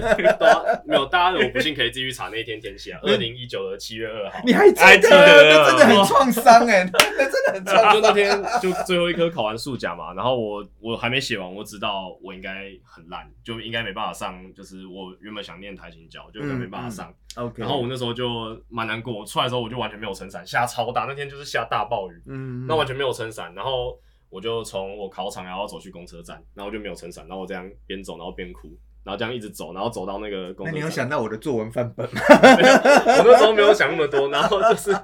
[0.86, 5.10] 没有大家我不信可以继续查那一天天气啊，二零一九的七月二号，你还记得？
[5.10, 6.21] 那真的很错。
[6.30, 7.92] 创伤哎， 那真的很创伤。
[7.94, 14.40] 就那天，就最后一科考完数甲嘛，然后我我还没写完，我知道我应该很烂，就应该没办法上。
[14.54, 17.12] 就是我原本想念台琴教，就没办法上。
[17.36, 17.60] OK。
[17.60, 23.54] 然后我那时候就蛮难过，我出来的时候我就完全没有撑伞，下超大，那天就是下大暴雨，嗯，那完全没有撑伞。
[23.54, 23.98] 然后
[24.28, 28.68] 我就从我考场然后走去公车站，然后就没有撑伞，然后我这样边走然后边哭。
[29.04, 30.54] 然后这样一直走，然后走到那个。
[30.64, 32.20] 那你有想到我的作文范本吗？
[32.30, 34.28] 我那时候没有想那么多。
[34.28, 34.96] 然后就是，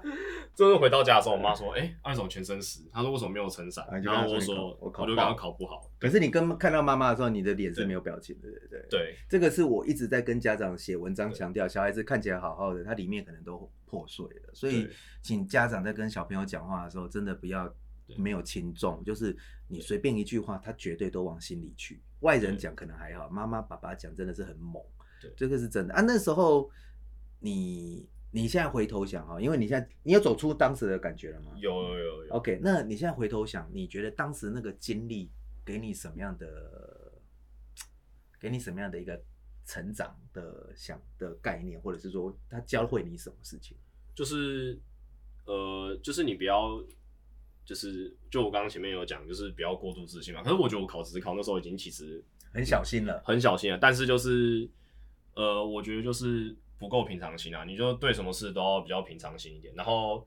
[0.58, 8.86] 最后回到家的时候，我妈说：“哎，为什么全身湿？”她说：“为什么没有撑伞？”然后我说：“我考就刚刚考不好。”可是你跟看到妈妈的时候，你的脸是没有表情的，对对？
[8.90, 14.50] 对，这个是我一直在跟家长写文章强调，小孩子看起来好好的，他里面可能都破碎了。
[14.52, 14.88] 所以，
[15.22, 17.72] 请家长在跟小朋友讲话的时候，真的不要
[18.16, 19.36] 没有轻重，就是
[19.68, 22.02] 你随便一句话，他绝对都往心里去。
[22.22, 24.82] 外人讲可能还好，妈妈爸爸讲真的是很猛，
[25.22, 26.00] 对，这个是真的啊。
[26.00, 26.68] 那时候
[27.38, 31.52] 你你现在回头想哈，因为你现在你有走出当时的感觉了吗？
[31.56, 32.34] 有有有有。
[32.34, 35.30] OK，那你现在回头想，你觉得当时那个经历
[35.64, 37.12] 给你什么样的，
[38.40, 39.20] 给你什么样的一个
[39.64, 43.76] 成长的想的概念，或者是说他教会你什么事情？
[44.14, 44.78] 就是
[45.44, 46.82] 呃，就是你不要。
[47.64, 50.42] 就是，就我刚刚前面有讲，就是不要过度自信嘛。
[50.42, 53.76] 可是我觉得我考职考那时候已经其实很小心了，很小心了。
[53.76, 54.66] 但是就是，
[55.34, 57.64] 呃，我觉得就是不够平常心啊。
[57.64, 60.26] 你就对什么事都要比较平常心一点，然后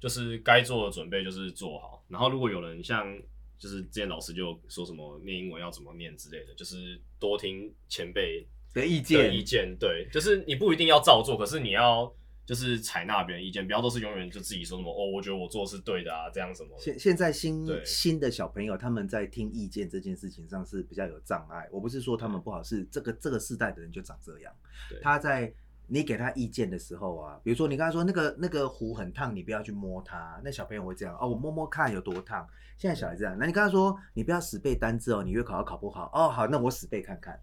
[0.00, 2.04] 就是该做的准备就是做好。
[2.08, 3.16] 然后如果有人像，
[3.58, 9.32] 就是之前老师就说什么念英文要怎么念之类的，就是多听前辈的意见。
[9.34, 12.12] 意见对，就是你不一定要照做，可是你要。
[12.44, 16.70] 就是采纳别人意见，不要都是永远就自己说什么哦，我觉得我做是对的啊，这样什么。
[16.76, 21.68] 现现在新新的小朋友他们在听意见这件事情上是比较有障碍。
[21.70, 24.52] 我不是说他们不好，是这个这个世代的人就长这样。
[25.00, 25.54] 他在
[25.88, 32.48] 你给他意见的时候啊，比如说你刚才说那个那个壶很烫，你不要去摸它，那小朋友会这样哦，我摸摸看有多烫。
[32.78, 37.38] 现在小孩这样，那你跟他说你不要死背单字哦，你月考要考不好哦，好，那我死背看看。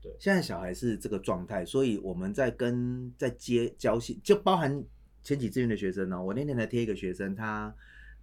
[0.00, 4.82] 对，现在小孩是这个状态，所以我们在跟在接交信，就包含
[5.22, 6.22] 前几志愿的学生呢。
[6.22, 7.74] 我那天才贴一个学生，他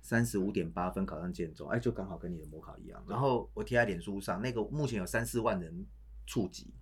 [0.01, 3.03] 三十五点八分考上建中，哎，就刚好跟你的模考一样。
[3.07, 5.85] 然后我贴在脸书上，那个目前有三四万人
[6.25, 6.73] 触及，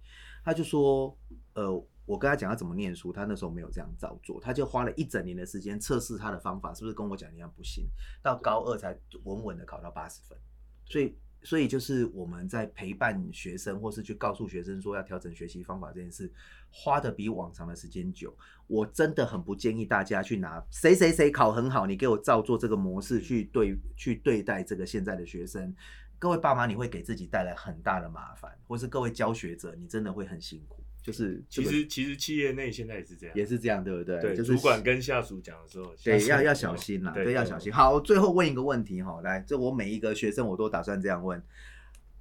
[0.44, 1.18] 他就说，
[1.56, 1.84] 呃。
[2.06, 7.88] 我跟他讲要怎么念书，他那时候没有这样照做，他就花了一整年的时间测试他的方法是不是跟我讲一样不行，
[8.22, 10.38] 到高二才稳稳的考到八十分。
[10.86, 16.32] 所以，所以就是我们在陪伴学生，或是去告诉学生说要调整学习方法这件事，
[16.70, 18.36] 花的比往常的时间久。
[18.68, 25.76] 我真的很不建议大家去拿谁谁谁考很好，你给我照做这个模式去对去对待这个现在的学生。
[26.20, 30.85] 各位爸妈，你会给自己带来很大的麻烦，或是各位教学者，你真的会很辛苦。
[31.06, 34.20] 就是，其实其实企业内现在也是这样，也是这样，对不对？
[34.20, 37.72] 对，就是主管跟下属讲的时候，对，要要小心啦，对，要小心。
[37.72, 41.40] 好，最后问一个问题哈，来，这我每一个学生我都打算这样问：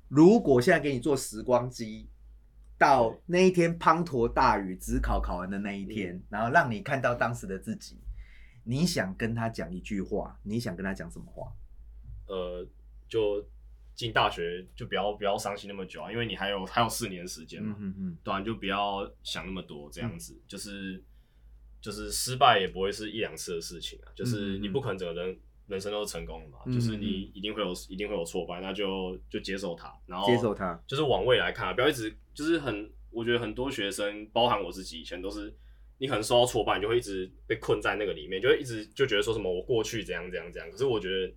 [0.09, 2.11] 如果现在给你做时光机，
[2.77, 7.97] 到那一天滂沱大雨，只考考完的那一天，然后让你看到当时的自己，
[8.65, 11.51] 你想跟他讲一句话，你想跟他讲什么话？
[12.27, 12.69] 呃，
[13.09, 13.43] 就。
[13.95, 17.77] 进大学就不要不要伤心那么久啊，因为你还有还有四年时间嘛，
[18.25, 21.01] 对啊，就不要想那么多，这样子就是
[21.81, 25.39] 就是失败也不会是一两次的事情啊，就是你不可能整个人
[25.69, 35.55] 人生都是成功的嘛，就是你一定会有一定会有挫败，那就就接受它，然后接受它，就是往未来看啊，不要一直就是很，我觉得很多学生，包含我自己以前都是，
[35.99, 41.33] 你可能受到挫败，你就会一直被困在那个里面，就会一直就觉得说什么我过去怎样怎样怎样，可是我觉得。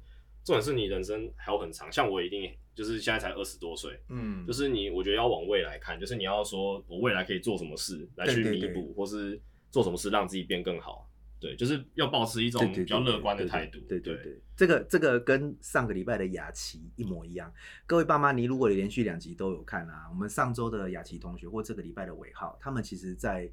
[0.48, 9.38] 重点是你人生还有很长，像我一定就是现在才二十多岁，嗯，就是你，我觉得要往未来看，就是你要说我未来可以做什么事来去弥补，或是
[9.70, 11.06] 做什么事让自己变更好，
[11.38, 17.54] 对，就是要保持一种比较乐观的态度，对对对，这个这个跟上个礼拜的雅琪一模一样。
[17.86, 23.52] 各位爸妈，你如果连续两集都有看啊，我们上周的雅琪同学或这个礼拜的尾号，他们其实在。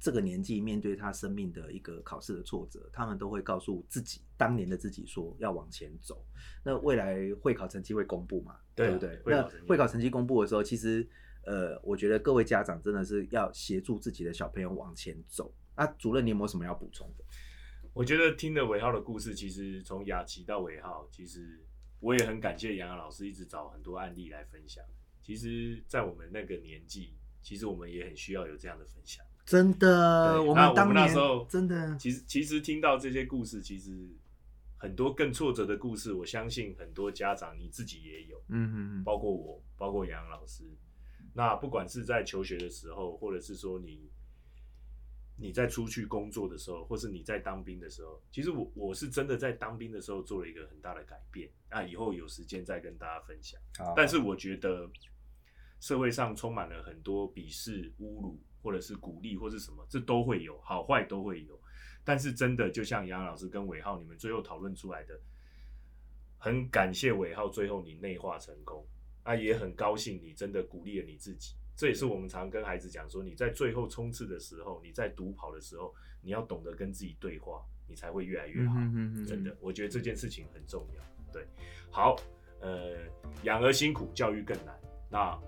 [0.00, 6.24] 这个年纪面对他生命的一个考试的挫折，他们都会告诉自己当年的自己说要往前走。
[6.62, 8.56] 那未来会考成绩会公布嘛？
[8.74, 9.20] 对不对？
[9.26, 11.06] 那会考成绩公布的时候，其实
[11.44, 15.52] 呃，我觉得各位家长真的是要协助自己的小朋友往前走。
[15.76, 17.24] 那主任，你有没有什么要补充的？
[17.92, 21.58] 我觉得听了尾浩的故事，其实从雅琪到尾浩，其实
[21.98, 24.84] 我也很感谢杨洋老师一直找很多案例来分享。
[25.22, 29.24] 其实，在我们那个年纪，其实我们也很需要有这样的分享。
[29.48, 31.08] 真的，我们当年
[31.48, 33.90] 真的，其实其实听到这些故事，其实
[34.76, 40.64] 很多更挫折的故事，我相信很多家长你自己也有，嗯嗯嗯，包括我，包括杨老师。
[41.32, 44.10] 那不管是在求学的时候，或者是说你
[45.36, 51.48] 你在出去工作的时候，或是你在当兵的时候，其实我我是真的在当兵的时候做了一个很大的改变。
[51.70, 53.58] 那以后有时间再跟大家分享。
[53.96, 54.86] 但是我觉得
[55.80, 58.38] 社会上充满了很多鄙视、侮辱。
[58.62, 61.58] 或者是鼓励，或是什么，这都会有，好坏都会有。
[62.04, 65.18] 但是真的，就像杨老师跟伟浩你们最后讨论出来的，
[66.38, 68.86] 很感谢伟浩最后你内化成功，
[69.22, 71.54] 啊，也很高兴你真的鼓励了你自己。
[71.76, 78.74] 这也是我们常跟孩子讲说，你在最后冲刺的时候，你在独跑的时候，你要懂得跟自己对话，你才会越来越好。
[79.26, 81.02] 真的，我觉得这件事情很重要。
[81.32, 81.46] 对，
[81.90, 82.16] 好，
[82.60, 82.96] 呃，
[83.44, 84.74] 养儿辛苦，教育更难。
[85.10, 85.38] 那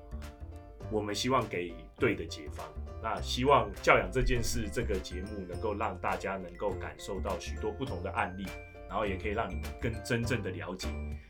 [0.92, 2.70] 我们希望给对的解方。
[3.02, 8.46] 那希望教养这件事，这个节目能够让大家能够感受到许多不同的案例，
[8.88, 10.88] 然后也可以让你们更真正的了解，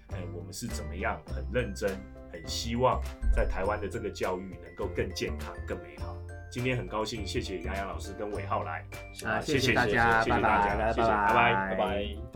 [0.08, 1.90] 呃，我们是怎么样很认真，
[2.32, 3.00] 很希望
[3.32, 6.16] 在台湾的这个教育能够更健康、更美好。
[6.50, 8.84] 今天很高兴，谢谢杨洋老师跟伟浩来，
[9.24, 12.29] 啊，谢谢大家，谢谢大家，谢谢，拜拜，拜拜。